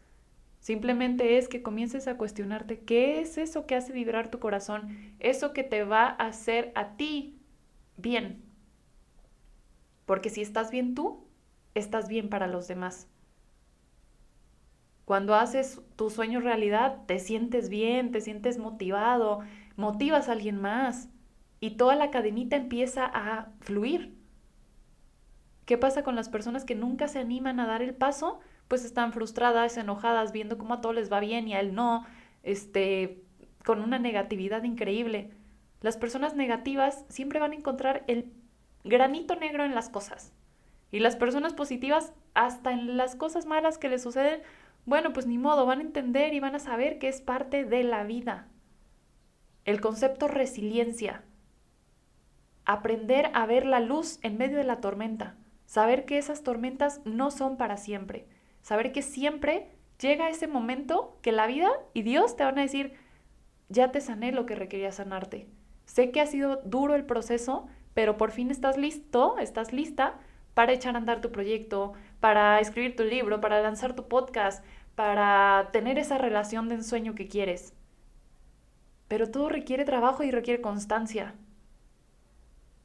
Simplemente 0.60 1.38
es 1.38 1.48
que 1.48 1.62
comiences 1.62 2.06
a 2.06 2.18
cuestionarte 2.18 2.80
qué 2.80 3.20
es 3.20 3.38
eso 3.38 3.66
que 3.66 3.74
hace 3.74 3.92
vibrar 3.92 4.30
tu 4.30 4.38
corazón, 4.38 5.14
eso 5.18 5.54
que 5.54 5.64
te 5.64 5.84
va 5.84 6.04
a 6.04 6.26
hacer 6.26 6.70
a 6.74 6.96
ti 6.96 7.40
bien. 7.96 8.42
Porque 10.04 10.28
si 10.28 10.42
estás 10.42 10.70
bien 10.70 10.94
tú, 10.94 11.26
estás 11.74 12.08
bien 12.08 12.28
para 12.28 12.46
los 12.46 12.68
demás. 12.68 13.08
Cuando 15.06 15.34
haces 15.34 15.80
tu 15.96 16.10
sueño 16.10 16.40
realidad, 16.40 17.04
te 17.06 17.18
sientes 17.18 17.70
bien, 17.70 18.12
te 18.12 18.20
sientes 18.20 18.58
motivado, 18.58 19.40
motivas 19.76 20.28
a 20.28 20.32
alguien 20.32 20.60
más 20.60 21.08
y 21.58 21.72
toda 21.72 21.96
la 21.96 22.10
cadenita 22.10 22.56
empieza 22.56 23.06
a 23.06 23.52
fluir. 23.60 24.19
¿Qué 25.70 25.78
pasa 25.78 26.02
con 26.02 26.16
las 26.16 26.28
personas 26.28 26.64
que 26.64 26.74
nunca 26.74 27.06
se 27.06 27.20
animan 27.20 27.60
a 27.60 27.66
dar 27.68 27.80
el 27.80 27.94
paso? 27.94 28.40
Pues 28.66 28.84
están 28.84 29.12
frustradas, 29.12 29.76
enojadas, 29.76 30.32
viendo 30.32 30.58
cómo 30.58 30.74
a 30.74 30.80
todos 30.80 30.96
les 30.96 31.12
va 31.12 31.20
bien 31.20 31.46
y 31.46 31.54
a 31.54 31.60
él 31.60 31.76
no, 31.76 32.04
este, 32.42 33.22
con 33.64 33.80
una 33.80 34.00
negatividad 34.00 34.64
increíble. 34.64 35.30
Las 35.80 35.96
personas 35.96 36.34
negativas 36.34 37.04
siempre 37.08 37.38
van 37.38 37.52
a 37.52 37.54
encontrar 37.54 38.02
el 38.08 38.32
granito 38.82 39.36
negro 39.36 39.64
en 39.64 39.76
las 39.76 39.90
cosas. 39.90 40.32
Y 40.90 40.98
las 40.98 41.14
personas 41.14 41.54
positivas, 41.54 42.14
hasta 42.34 42.72
en 42.72 42.96
las 42.96 43.14
cosas 43.14 43.46
malas 43.46 43.78
que 43.78 43.88
les 43.88 44.02
suceden, 44.02 44.40
bueno, 44.86 45.12
pues 45.12 45.28
ni 45.28 45.38
modo, 45.38 45.66
van 45.66 45.78
a 45.78 45.82
entender 45.82 46.34
y 46.34 46.40
van 46.40 46.56
a 46.56 46.58
saber 46.58 46.98
que 46.98 47.06
es 47.06 47.20
parte 47.20 47.64
de 47.64 47.84
la 47.84 48.02
vida. 48.02 48.48
El 49.64 49.80
concepto 49.80 50.26
resiliencia. 50.26 51.22
Aprender 52.64 53.30
a 53.34 53.46
ver 53.46 53.66
la 53.66 53.78
luz 53.78 54.18
en 54.22 54.36
medio 54.36 54.56
de 54.58 54.64
la 54.64 54.80
tormenta. 54.80 55.36
Saber 55.70 56.04
que 56.04 56.18
esas 56.18 56.42
tormentas 56.42 57.00
no 57.04 57.30
son 57.30 57.56
para 57.56 57.76
siempre. 57.76 58.26
Saber 58.60 58.90
que 58.90 59.02
siempre 59.02 59.70
llega 60.00 60.28
ese 60.28 60.48
momento 60.48 61.16
que 61.22 61.30
la 61.30 61.46
vida 61.46 61.70
y 61.94 62.02
Dios 62.02 62.34
te 62.34 62.42
van 62.42 62.58
a 62.58 62.62
decir, 62.62 62.94
ya 63.68 63.92
te 63.92 64.00
sané 64.00 64.32
lo 64.32 64.46
que 64.46 64.56
requería 64.56 64.90
sanarte. 64.90 65.46
Sé 65.84 66.10
que 66.10 66.20
ha 66.20 66.26
sido 66.26 66.56
duro 66.64 66.96
el 66.96 67.04
proceso, 67.04 67.68
pero 67.94 68.16
por 68.16 68.32
fin 68.32 68.50
estás 68.50 68.76
listo, 68.78 69.38
estás 69.38 69.72
lista 69.72 70.18
para 70.54 70.72
echar 70.72 70.96
a 70.96 70.98
andar 70.98 71.20
tu 71.20 71.30
proyecto, 71.30 71.92
para 72.18 72.58
escribir 72.58 72.96
tu 72.96 73.04
libro, 73.04 73.40
para 73.40 73.62
lanzar 73.62 73.94
tu 73.94 74.08
podcast, 74.08 74.64
para 74.96 75.68
tener 75.70 76.00
esa 76.00 76.18
relación 76.18 76.68
de 76.68 76.74
ensueño 76.74 77.14
que 77.14 77.28
quieres. 77.28 77.74
Pero 79.06 79.30
todo 79.30 79.48
requiere 79.48 79.84
trabajo 79.84 80.24
y 80.24 80.32
requiere 80.32 80.60
constancia. 80.60 81.36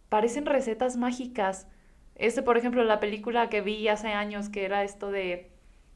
Parecen 0.08 0.45
recetas 0.45 0.98
mágicas, 0.98 1.67
este, 2.15 2.41
por 2.41 2.58
ejemplo, 2.58 2.84
la 2.84 2.99
película 2.99 3.49
que 3.49 3.62
vi 3.62 3.88
hace 3.88 4.10
años, 4.10 4.49
que 4.49 4.65
era 4.65 4.84
esto 4.84 5.12
de, 5.12 5.51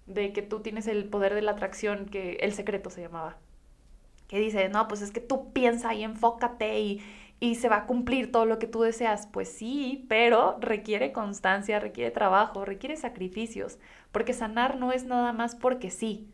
de 0.06 0.34
que 0.34 0.42
tú 0.42 0.60
tienes 0.62 0.88
el 0.88 1.06
poder 1.06 1.34
de 1.34 1.42
la 1.42 1.52
atracción, 1.52 2.06
que 2.06 2.34
El 2.42 2.54
Secreto 2.54 2.90
se 2.90 3.02
llamaba. 3.02 3.38
Que 4.28 4.40
dice, 4.40 4.70
no, 4.70 4.88
pues 4.88 5.02
es 5.02 5.12
que 5.12 5.22
tú 5.22 5.52
piensa 5.54 5.94
y 5.94 6.04
enfócate 6.04 6.80
y, 6.80 7.02
y 7.40 7.56
se 7.56 7.70
va 7.70 7.78
a 7.78 7.86
cumplir 7.88 8.32
todo 8.32 8.46
lo 8.46 8.60
que 8.60 8.68
tú 8.68 8.82
deseas. 8.82 9.28
Pues 9.28 9.50
sí, 9.50 10.06
pero 10.10 10.58
requiere 10.60 11.14
constancia, 11.14 11.80
requiere 11.80 12.12
trabajo, 12.12 12.66
requiere 12.66 12.98
sacrificios, 12.98 13.80
porque 14.12 14.34
sanar 14.34 14.78
no 14.78 14.92
es 14.92 15.06
nada 15.06 15.34
más 15.34 15.56
porque 15.56 15.90
sí. 15.90 16.30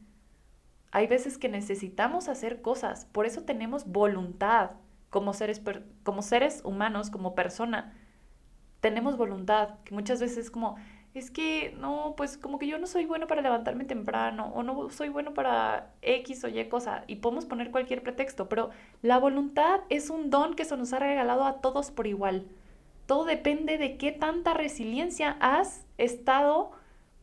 Hay 0.91 1.07
veces 1.07 1.37
que 1.37 1.49
necesitamos 1.49 2.27
hacer 2.29 2.61
cosas, 2.61 3.05
por 3.05 3.25
eso 3.25 3.43
tenemos 3.43 3.85
voluntad 3.85 4.71
como 5.09 5.33
seres, 5.33 5.61
como 6.03 6.21
seres 6.21 6.61
humanos, 6.63 7.09
como 7.09 7.35
persona 7.35 7.93
tenemos 8.85 9.17
voluntad, 9.17 9.79
que 9.83 9.95
muchas 9.95 10.19
veces 10.19 10.37
es 10.37 10.51
como, 10.51 10.75
es 11.15 11.31
que 11.31 11.75
no, 11.79 12.13
pues 12.15 12.37
como 12.37 12.59
que 12.59 12.67
yo 12.67 12.77
no 12.77 12.85
soy 12.85 13.07
bueno 13.07 13.25
para 13.25 13.41
levantarme 13.41 13.83
temprano 13.83 14.51
o 14.53 14.61
no 14.61 14.91
soy 14.91 15.09
bueno 15.09 15.33
para 15.33 15.91
X 16.03 16.43
o 16.43 16.49
Y 16.49 16.63
cosa 16.69 17.03
y 17.07 17.15
podemos 17.15 17.47
poner 17.47 17.71
cualquier 17.71 18.03
pretexto, 18.03 18.47
pero 18.47 18.69
la 19.01 19.17
voluntad 19.17 19.79
es 19.89 20.11
un 20.11 20.29
don 20.29 20.53
que 20.53 20.65
se 20.65 20.77
nos 20.77 20.93
ha 20.93 20.99
regalado 20.99 21.45
a 21.45 21.61
todos 21.61 21.89
por 21.89 22.05
igual. 22.05 22.45
Todo 23.07 23.25
depende 23.25 23.79
de 23.79 23.97
qué 23.97 24.11
tanta 24.11 24.53
resiliencia 24.53 25.35
has 25.39 25.87
estado 25.97 26.73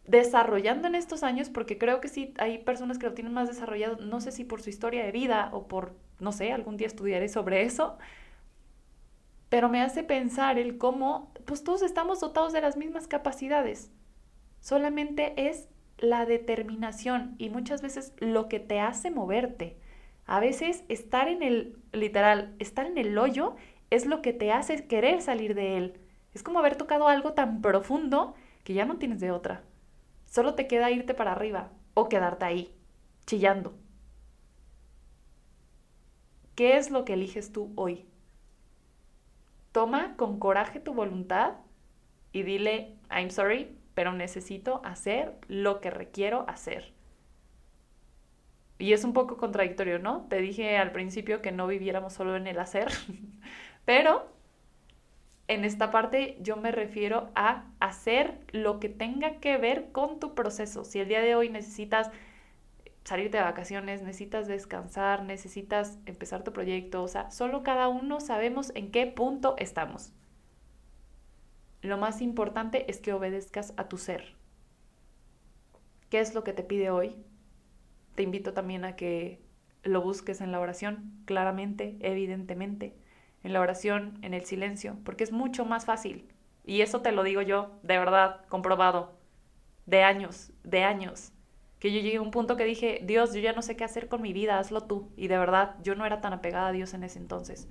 desarrollando 0.04 0.88
en 0.88 0.96
estos 0.96 1.22
años, 1.22 1.48
porque 1.48 1.78
creo 1.78 2.00
que 2.00 2.08
sí 2.08 2.34
hay 2.38 2.58
personas 2.58 2.98
que 2.98 3.06
lo 3.06 3.14
tienen 3.14 3.32
más 3.32 3.46
desarrollado, 3.46 3.98
no 4.04 4.20
sé 4.20 4.32
si 4.32 4.42
por 4.42 4.62
su 4.62 4.68
historia 4.68 5.04
de 5.04 5.12
vida 5.12 5.48
o 5.52 5.68
por, 5.68 5.94
no 6.18 6.32
sé, 6.32 6.50
algún 6.50 6.76
día 6.76 6.88
estudiaré 6.88 7.28
sobre 7.28 7.62
eso, 7.62 7.98
pero 9.52 9.68
me 9.68 9.82
hace 9.82 10.02
pensar 10.02 10.58
el 10.58 10.78
cómo, 10.78 11.30
pues 11.44 11.62
todos 11.62 11.82
estamos 11.82 12.20
dotados 12.20 12.54
de 12.54 12.62
las 12.62 12.78
mismas 12.78 13.06
capacidades. 13.06 13.90
Solamente 14.60 15.34
es 15.36 15.68
la 15.98 16.24
determinación 16.24 17.34
y 17.36 17.50
muchas 17.50 17.82
veces 17.82 18.14
lo 18.18 18.48
que 18.48 18.60
te 18.60 18.80
hace 18.80 19.10
moverte. 19.10 19.76
A 20.24 20.40
veces 20.40 20.84
estar 20.88 21.28
en 21.28 21.42
el, 21.42 21.76
literal, 21.92 22.56
estar 22.60 22.86
en 22.86 22.96
el 22.96 23.18
hoyo 23.18 23.54
es 23.90 24.06
lo 24.06 24.22
que 24.22 24.32
te 24.32 24.52
hace 24.52 24.86
querer 24.86 25.20
salir 25.20 25.54
de 25.54 25.76
él. 25.76 26.00
Es 26.32 26.42
como 26.42 26.60
haber 26.60 26.76
tocado 26.76 27.08
algo 27.08 27.34
tan 27.34 27.60
profundo 27.60 28.34
que 28.64 28.72
ya 28.72 28.86
no 28.86 28.96
tienes 28.96 29.20
de 29.20 29.32
otra. 29.32 29.64
Solo 30.24 30.54
te 30.54 30.66
queda 30.66 30.90
irte 30.90 31.12
para 31.12 31.32
arriba 31.32 31.72
o 31.92 32.08
quedarte 32.08 32.46
ahí, 32.46 32.74
chillando. 33.26 33.74
¿Qué 36.54 36.78
es 36.78 36.90
lo 36.90 37.04
que 37.04 37.12
eliges 37.12 37.52
tú 37.52 37.70
hoy? 37.76 38.06
Toma 39.72 40.16
con 40.16 40.38
coraje 40.38 40.80
tu 40.80 40.94
voluntad 40.94 41.54
y 42.32 42.42
dile, 42.42 42.94
I'm 43.10 43.30
sorry, 43.30 43.76
pero 43.94 44.12
necesito 44.12 44.80
hacer 44.84 45.36
lo 45.48 45.80
que 45.80 45.90
requiero 45.90 46.44
hacer. 46.48 46.92
Y 48.78 48.92
es 48.92 49.04
un 49.04 49.12
poco 49.12 49.36
contradictorio, 49.36 49.98
¿no? 49.98 50.26
Te 50.28 50.40
dije 50.40 50.76
al 50.76 50.92
principio 50.92 51.40
que 51.40 51.52
no 51.52 51.66
viviéramos 51.66 52.12
solo 52.14 52.36
en 52.36 52.46
el 52.46 52.58
hacer, 52.58 52.88
pero 53.84 54.28
en 55.48 55.64
esta 55.64 55.90
parte 55.90 56.36
yo 56.40 56.56
me 56.56 56.72
refiero 56.72 57.30
a 57.34 57.64
hacer 57.80 58.40
lo 58.52 58.80
que 58.80 58.88
tenga 58.88 59.36
que 59.40 59.56
ver 59.58 59.92
con 59.92 60.18
tu 60.18 60.34
proceso. 60.34 60.84
Si 60.84 60.98
el 60.98 61.08
día 61.08 61.20
de 61.20 61.34
hoy 61.34 61.48
necesitas 61.48 62.10
salirte 63.04 63.38
de 63.38 63.42
vacaciones, 63.42 64.02
necesitas 64.02 64.46
descansar, 64.46 65.24
necesitas 65.24 65.98
empezar 66.06 66.44
tu 66.44 66.52
proyecto, 66.52 67.02
o 67.02 67.08
sea, 67.08 67.30
solo 67.30 67.62
cada 67.62 67.88
uno 67.88 68.20
sabemos 68.20 68.72
en 68.74 68.90
qué 68.90 69.06
punto 69.06 69.54
estamos. 69.58 70.12
Lo 71.80 71.98
más 71.98 72.22
importante 72.22 72.88
es 72.90 73.00
que 73.00 73.12
obedezcas 73.12 73.74
a 73.76 73.88
tu 73.88 73.98
ser. 73.98 74.36
¿Qué 76.10 76.20
es 76.20 76.34
lo 76.34 76.44
que 76.44 76.52
te 76.52 76.62
pide 76.62 76.90
hoy? 76.90 77.16
Te 78.14 78.22
invito 78.22 78.52
también 78.52 78.84
a 78.84 78.94
que 78.94 79.40
lo 79.82 80.00
busques 80.00 80.40
en 80.40 80.52
la 80.52 80.60
oración, 80.60 81.12
claramente, 81.24 81.96
evidentemente, 82.00 82.94
en 83.42 83.52
la 83.52 83.60
oración, 83.60 84.18
en 84.22 84.32
el 84.32 84.44
silencio, 84.44 84.96
porque 85.04 85.24
es 85.24 85.32
mucho 85.32 85.64
más 85.64 85.86
fácil. 85.86 86.28
Y 86.64 86.82
eso 86.82 87.00
te 87.00 87.10
lo 87.10 87.24
digo 87.24 87.42
yo, 87.42 87.80
de 87.82 87.98
verdad, 87.98 88.44
comprobado, 88.48 89.18
de 89.86 90.04
años, 90.04 90.52
de 90.62 90.84
años 90.84 91.31
que 91.82 91.90
yo 91.90 92.00
llegué 92.00 92.18
a 92.18 92.22
un 92.22 92.30
punto 92.30 92.56
que 92.56 92.64
dije, 92.64 93.00
Dios, 93.02 93.34
yo 93.34 93.40
ya 93.40 93.54
no 93.54 93.60
sé 93.60 93.74
qué 93.74 93.82
hacer 93.82 94.06
con 94.06 94.22
mi 94.22 94.32
vida, 94.32 94.60
hazlo 94.60 94.84
tú. 94.84 95.10
Y 95.16 95.26
de 95.26 95.36
verdad, 95.36 95.74
yo 95.82 95.96
no 95.96 96.06
era 96.06 96.20
tan 96.20 96.32
apegada 96.32 96.68
a 96.68 96.72
Dios 96.72 96.94
en 96.94 97.02
ese 97.02 97.18
entonces. 97.18 97.66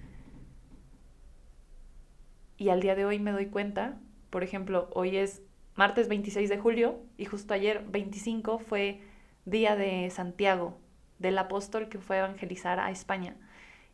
Y 2.58 2.68
al 2.68 2.82
día 2.82 2.94
de 2.94 3.06
hoy 3.06 3.20
me 3.20 3.32
doy 3.32 3.46
cuenta, 3.46 3.98
por 4.30 4.44
ejemplo, 4.44 4.90
hoy 4.94 5.16
es 5.16 5.42
martes 5.76 6.10
26 6.10 6.50
de 6.50 6.58
julio 6.58 7.00
y 7.16 7.24
justo 7.24 7.54
ayer 7.54 7.86
25 7.88 8.60
fue 8.60 9.00
día 9.46 9.78
de 9.78 10.10
Santiago, 10.10 10.78
del 11.18 11.38
apóstol 11.38 11.88
que 11.88 11.98
fue 11.98 12.18
a 12.18 12.26
evangelizar 12.26 12.82
a 12.82 12.92
España. 12.92 13.38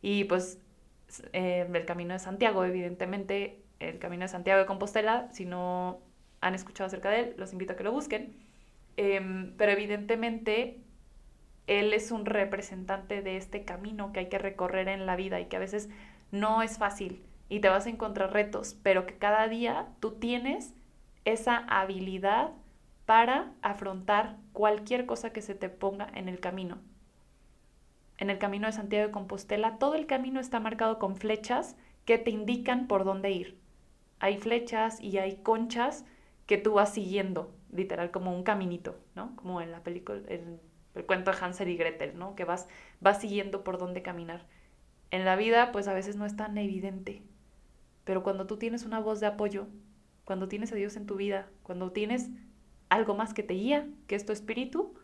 Y 0.02 0.24
pues 0.24 0.58
eh, 1.32 1.64
el 1.72 1.84
camino 1.84 2.14
de 2.14 2.18
Santiago, 2.18 2.64
evidentemente, 2.64 3.62
el 3.78 4.00
camino 4.00 4.22
de 4.22 4.28
Santiago 4.28 4.58
de 4.58 4.66
Compostela, 4.66 5.28
si 5.30 5.44
no 5.44 6.00
han 6.40 6.56
escuchado 6.56 6.88
acerca 6.88 7.08
de 7.08 7.20
él, 7.20 7.34
los 7.36 7.52
invito 7.52 7.74
a 7.74 7.76
que 7.76 7.84
lo 7.84 7.92
busquen 7.92 8.47
Em, 9.00 9.52
pero 9.56 9.70
evidentemente 9.70 10.80
él 11.68 11.94
es 11.94 12.10
un 12.10 12.26
representante 12.26 13.22
de 13.22 13.36
este 13.36 13.64
camino 13.64 14.10
que 14.12 14.18
hay 14.18 14.28
que 14.28 14.38
recorrer 14.38 14.88
en 14.88 15.06
la 15.06 15.14
vida 15.14 15.38
y 15.38 15.46
que 15.46 15.54
a 15.54 15.60
veces 15.60 15.88
no 16.32 16.62
es 16.62 16.78
fácil 16.78 17.22
y 17.48 17.60
te 17.60 17.68
vas 17.68 17.86
a 17.86 17.90
encontrar 17.90 18.32
retos, 18.32 18.76
pero 18.82 19.06
que 19.06 19.16
cada 19.16 19.46
día 19.46 19.86
tú 20.00 20.14
tienes 20.14 20.74
esa 21.24 21.58
habilidad 21.58 22.50
para 23.06 23.52
afrontar 23.62 24.36
cualquier 24.52 25.06
cosa 25.06 25.30
que 25.30 25.42
se 25.42 25.54
te 25.54 25.68
ponga 25.68 26.08
en 26.14 26.28
el 26.28 26.40
camino. 26.40 26.78
En 28.16 28.30
el 28.30 28.38
camino 28.38 28.66
de 28.66 28.72
Santiago 28.72 29.06
de 29.06 29.12
Compostela, 29.12 29.78
todo 29.78 29.94
el 29.94 30.06
camino 30.06 30.40
está 30.40 30.58
marcado 30.58 30.98
con 30.98 31.14
flechas 31.14 31.76
que 32.04 32.18
te 32.18 32.32
indican 32.32 32.88
por 32.88 33.04
dónde 33.04 33.30
ir. 33.30 33.60
Hay 34.18 34.38
flechas 34.38 35.00
y 35.00 35.18
hay 35.18 35.36
conchas 35.36 36.04
que 36.46 36.58
tú 36.58 36.72
vas 36.72 36.92
siguiendo 36.92 37.54
literal 37.72 38.10
como 38.10 38.34
un 38.34 38.42
caminito, 38.42 38.98
¿no? 39.14 39.34
Como 39.36 39.60
en 39.60 39.70
la 39.70 39.82
película, 39.82 40.20
en 40.28 40.60
el 40.94 41.06
cuento 41.06 41.30
de 41.30 41.38
Hansel 41.40 41.68
y 41.68 41.76
Gretel, 41.76 42.18
¿no? 42.18 42.34
Que 42.34 42.44
vas, 42.44 42.68
vas 43.00 43.20
siguiendo 43.20 43.64
por 43.64 43.78
dónde 43.78 44.02
caminar. 44.02 44.46
En 45.10 45.24
la 45.24 45.36
vida, 45.36 45.72
pues 45.72 45.88
a 45.88 45.94
veces 45.94 46.16
no 46.16 46.26
es 46.26 46.36
tan 46.36 46.58
evidente, 46.58 47.22
pero 48.04 48.22
cuando 48.22 48.46
tú 48.46 48.56
tienes 48.56 48.84
una 48.84 49.00
voz 49.00 49.20
de 49.20 49.26
apoyo, 49.26 49.66
cuando 50.24 50.48
tienes 50.48 50.72
a 50.72 50.76
Dios 50.76 50.96
en 50.96 51.06
tu 51.06 51.16
vida, 51.16 51.48
cuando 51.62 51.92
tienes 51.92 52.30
algo 52.88 53.14
más 53.14 53.34
que 53.34 53.42
te 53.42 53.54
guía, 53.54 53.86
que 54.06 54.14
es 54.14 54.26
tu 54.26 54.32
espíritu, 54.32 54.94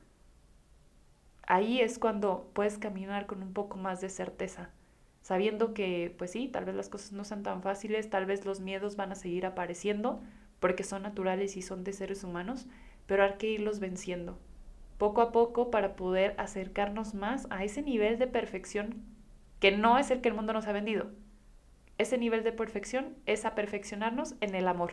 ahí 1.46 1.80
es 1.80 1.98
cuando 1.98 2.50
puedes 2.54 2.78
caminar 2.78 3.26
con 3.26 3.42
un 3.42 3.52
poco 3.52 3.76
más 3.76 4.00
de 4.00 4.08
certeza, 4.08 4.70
sabiendo 5.22 5.74
que, 5.74 6.14
pues 6.18 6.30
sí, 6.30 6.48
tal 6.48 6.64
vez 6.64 6.74
las 6.74 6.88
cosas 6.88 7.12
no 7.12 7.24
sean 7.24 7.42
tan 7.42 7.62
fáciles, 7.62 8.10
tal 8.10 8.26
vez 8.26 8.44
los 8.44 8.60
miedos 8.60 8.96
van 8.96 9.12
a 9.12 9.14
seguir 9.14 9.46
apareciendo, 9.46 10.20
porque 10.64 10.82
son 10.82 11.02
naturales 11.02 11.58
y 11.58 11.60
son 11.60 11.84
de 11.84 11.92
seres 11.92 12.24
humanos, 12.24 12.66
pero 13.04 13.22
hay 13.22 13.34
que 13.34 13.48
irlos 13.50 13.80
venciendo 13.80 14.38
poco 14.96 15.20
a 15.20 15.30
poco 15.30 15.70
para 15.70 15.94
poder 15.94 16.34
acercarnos 16.38 17.12
más 17.12 17.46
a 17.50 17.64
ese 17.64 17.82
nivel 17.82 18.18
de 18.18 18.26
perfección 18.26 19.04
que 19.60 19.72
no 19.72 19.98
es 19.98 20.10
el 20.10 20.22
que 20.22 20.30
el 20.30 20.34
mundo 20.34 20.54
nos 20.54 20.66
ha 20.66 20.72
vendido. 20.72 21.10
Ese 21.98 22.16
nivel 22.16 22.44
de 22.44 22.52
perfección 22.52 23.14
es 23.26 23.44
a 23.44 23.54
perfeccionarnos 23.54 24.36
en 24.40 24.54
el 24.54 24.66
amor, 24.66 24.92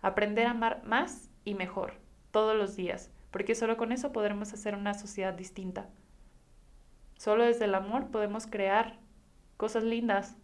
aprender 0.00 0.46
a 0.46 0.52
amar 0.52 0.82
más 0.86 1.28
y 1.44 1.52
mejor 1.52 2.00
todos 2.30 2.56
los 2.56 2.74
días, 2.74 3.10
porque 3.30 3.54
solo 3.54 3.76
con 3.76 3.92
eso 3.92 4.12
podremos 4.12 4.54
hacer 4.54 4.74
una 4.74 4.94
sociedad 4.94 5.34
distinta. 5.34 5.90
Solo 7.18 7.44
desde 7.44 7.66
el 7.66 7.74
amor 7.74 8.10
podemos 8.10 8.46
crear 8.46 8.98
cosas 9.58 9.82
lindas, 9.82 10.38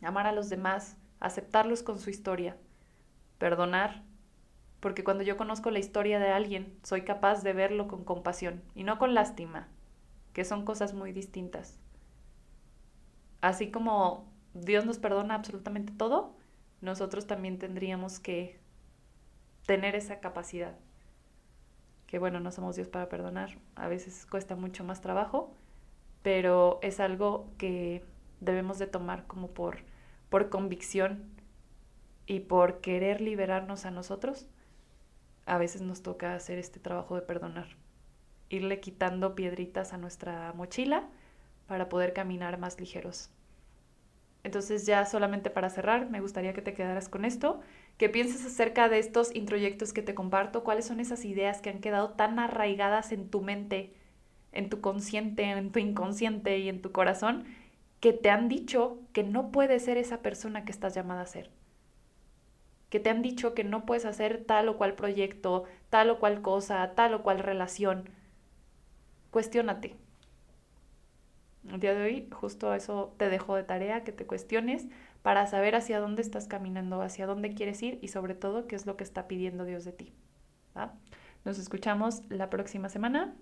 amar 0.00 0.28
a 0.28 0.32
los 0.32 0.48
demás, 0.48 0.96
aceptarlos 1.18 1.82
con 1.82 1.98
su 1.98 2.08
historia, 2.08 2.56
perdonar, 3.40 4.04
porque 4.78 5.02
cuando 5.02 5.24
yo 5.24 5.36
conozco 5.36 5.72
la 5.72 5.80
historia 5.80 6.20
de 6.20 6.30
alguien, 6.30 6.78
soy 6.84 7.02
capaz 7.02 7.42
de 7.42 7.54
verlo 7.54 7.88
con 7.88 8.04
compasión 8.04 8.62
y 8.76 8.84
no 8.84 8.98
con 8.98 9.14
lástima, 9.14 9.66
que 10.32 10.44
son 10.44 10.64
cosas 10.64 10.94
muy 10.94 11.10
distintas. 11.10 11.80
Así 13.40 13.70
como 13.70 14.30
Dios 14.54 14.84
nos 14.84 14.98
perdona 14.98 15.34
absolutamente 15.34 15.92
todo, 15.92 16.36
nosotros 16.82 17.26
también 17.26 17.58
tendríamos 17.58 18.20
que 18.20 18.60
tener 19.66 19.94
esa 19.96 20.20
capacidad. 20.20 20.76
Que 22.06 22.18
bueno, 22.18 22.40
no 22.40 22.52
somos 22.52 22.76
Dios 22.76 22.88
para 22.88 23.08
perdonar, 23.08 23.58
a 23.74 23.88
veces 23.88 24.26
cuesta 24.26 24.54
mucho 24.54 24.84
más 24.84 25.00
trabajo, 25.00 25.54
pero 26.22 26.78
es 26.82 27.00
algo 27.00 27.48
que 27.56 28.04
debemos 28.40 28.78
de 28.78 28.86
tomar 28.86 29.26
como 29.26 29.48
por, 29.48 29.78
por 30.28 30.50
convicción 30.50 31.39
y 32.30 32.38
por 32.38 32.80
querer 32.80 33.20
liberarnos 33.20 33.86
a 33.86 33.90
nosotros, 33.90 34.46
a 35.46 35.58
veces 35.58 35.82
nos 35.82 36.00
toca 36.00 36.36
hacer 36.36 36.60
este 36.60 36.78
trabajo 36.78 37.16
de 37.16 37.22
perdonar, 37.22 37.66
irle 38.48 38.78
quitando 38.78 39.34
piedritas 39.34 39.92
a 39.92 39.98
nuestra 39.98 40.52
mochila 40.52 41.08
para 41.66 41.88
poder 41.88 42.12
caminar 42.12 42.56
más 42.56 42.78
ligeros. 42.78 43.30
Entonces 44.44 44.86
ya 44.86 45.06
solamente 45.06 45.50
para 45.50 45.70
cerrar, 45.70 46.08
me 46.08 46.20
gustaría 46.20 46.52
que 46.52 46.62
te 46.62 46.72
quedaras 46.72 47.08
con 47.08 47.24
esto, 47.24 47.62
que 47.96 48.08
pienses 48.08 48.46
acerca 48.46 48.88
de 48.88 49.00
estos 49.00 49.34
introyectos 49.34 49.92
que 49.92 50.02
te 50.02 50.14
comparto, 50.14 50.62
cuáles 50.62 50.84
son 50.84 51.00
esas 51.00 51.24
ideas 51.24 51.60
que 51.60 51.70
han 51.70 51.80
quedado 51.80 52.10
tan 52.10 52.38
arraigadas 52.38 53.10
en 53.10 53.28
tu 53.28 53.40
mente, 53.40 53.92
en 54.52 54.70
tu 54.70 54.80
consciente, 54.80 55.50
en 55.50 55.72
tu 55.72 55.80
inconsciente 55.80 56.60
y 56.60 56.68
en 56.68 56.80
tu 56.80 56.92
corazón, 56.92 57.46
que 57.98 58.12
te 58.12 58.30
han 58.30 58.48
dicho 58.48 59.00
que 59.12 59.24
no 59.24 59.50
puedes 59.50 59.84
ser 59.84 59.96
esa 59.96 60.22
persona 60.22 60.64
que 60.64 60.70
estás 60.70 60.94
llamada 60.94 61.22
a 61.22 61.26
ser 61.26 61.50
que 62.90 63.00
te 63.00 63.08
han 63.08 63.22
dicho 63.22 63.54
que 63.54 63.64
no 63.64 63.86
puedes 63.86 64.04
hacer 64.04 64.44
tal 64.44 64.68
o 64.68 64.76
cual 64.76 64.94
proyecto, 64.94 65.64
tal 65.88 66.10
o 66.10 66.18
cual 66.18 66.42
cosa, 66.42 66.92
tal 66.94 67.14
o 67.14 67.22
cual 67.22 67.38
relación. 67.38 68.10
Cuestiónate. 69.30 69.96
El 71.68 71.78
día 71.78 71.94
de 71.94 72.02
hoy 72.02 72.28
justo 72.32 72.74
eso 72.74 73.14
te 73.16 73.28
dejo 73.28 73.54
de 73.54 73.62
tarea, 73.62 74.02
que 74.02 74.12
te 74.12 74.26
cuestiones 74.26 74.88
para 75.22 75.46
saber 75.46 75.76
hacia 75.76 76.00
dónde 76.00 76.22
estás 76.22 76.48
caminando, 76.48 77.00
hacia 77.00 77.26
dónde 77.26 77.54
quieres 77.54 77.80
ir 77.82 77.98
y 78.02 78.08
sobre 78.08 78.34
todo 78.34 78.66
qué 78.66 78.74
es 78.74 78.86
lo 78.86 78.96
que 78.96 79.04
está 79.04 79.28
pidiendo 79.28 79.64
Dios 79.64 79.84
de 79.84 79.92
ti. 79.92 80.12
Nos 81.44 81.58
escuchamos 81.58 82.22
la 82.28 82.50
próxima 82.50 82.88
semana. 82.88 83.34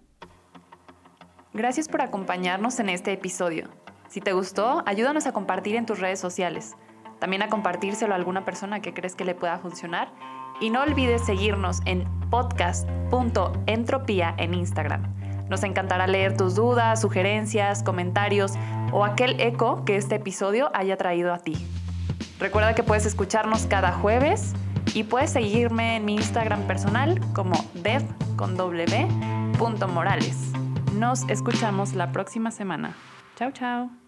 Gracias 1.54 1.88
por 1.88 2.02
acompañarnos 2.02 2.78
en 2.80 2.90
este 2.90 3.12
episodio. 3.12 3.68
Si 4.08 4.20
te 4.20 4.32
gustó, 4.32 4.82
ayúdanos 4.84 5.26
a 5.26 5.32
compartir 5.32 5.76
en 5.76 5.87
tus 5.87 6.00
redes 6.00 6.20
sociales 6.20 6.76
también 7.18 7.42
a 7.42 7.48
compartírselo 7.48 8.12
a 8.12 8.16
alguna 8.16 8.44
persona 8.44 8.81
que 8.81 8.94
crees 8.94 9.14
que 9.14 9.24
le 9.24 9.35
pueda 9.35 9.59
funcionar. 9.59 10.12
Y 10.61 10.70
no 10.70 10.83
olvides 10.83 11.24
seguirnos 11.24 11.81
en 11.85 12.04
podcast.entropía 12.31 14.35
en 14.38 14.54
Instagram. 14.54 15.14
Nos 15.48 15.62
encantará 15.62 16.07
leer 16.07 16.37
tus 16.37 16.54
dudas, 16.54 17.00
sugerencias, 17.00 17.83
comentarios 17.83 18.52
o 18.92 19.04
aquel 19.04 19.40
eco 19.40 19.85
que 19.85 19.96
este 19.96 20.16
episodio 20.16 20.70
haya 20.74 20.96
traído 20.96 21.33
a 21.33 21.38
ti. 21.38 21.57
Recuerda 22.38 22.74
que 22.74 22.83
puedes 22.83 23.07
escucharnos 23.07 23.66
cada 23.66 23.92
jueves 23.92 24.54
y 24.94 25.04
puedes 25.04 25.31
seguirme 25.31 25.96
en 25.96 26.04
mi 26.04 26.16
Instagram 26.16 26.66
personal 26.66 27.20
como 27.33 27.54
dev 27.74 28.02
con 28.37 28.57
Nos 30.94 31.28
escuchamos 31.28 31.94
la 31.94 32.12
próxima 32.12 32.50
semana. 32.50 32.94
Chao, 33.37 33.50
chao. 33.52 34.07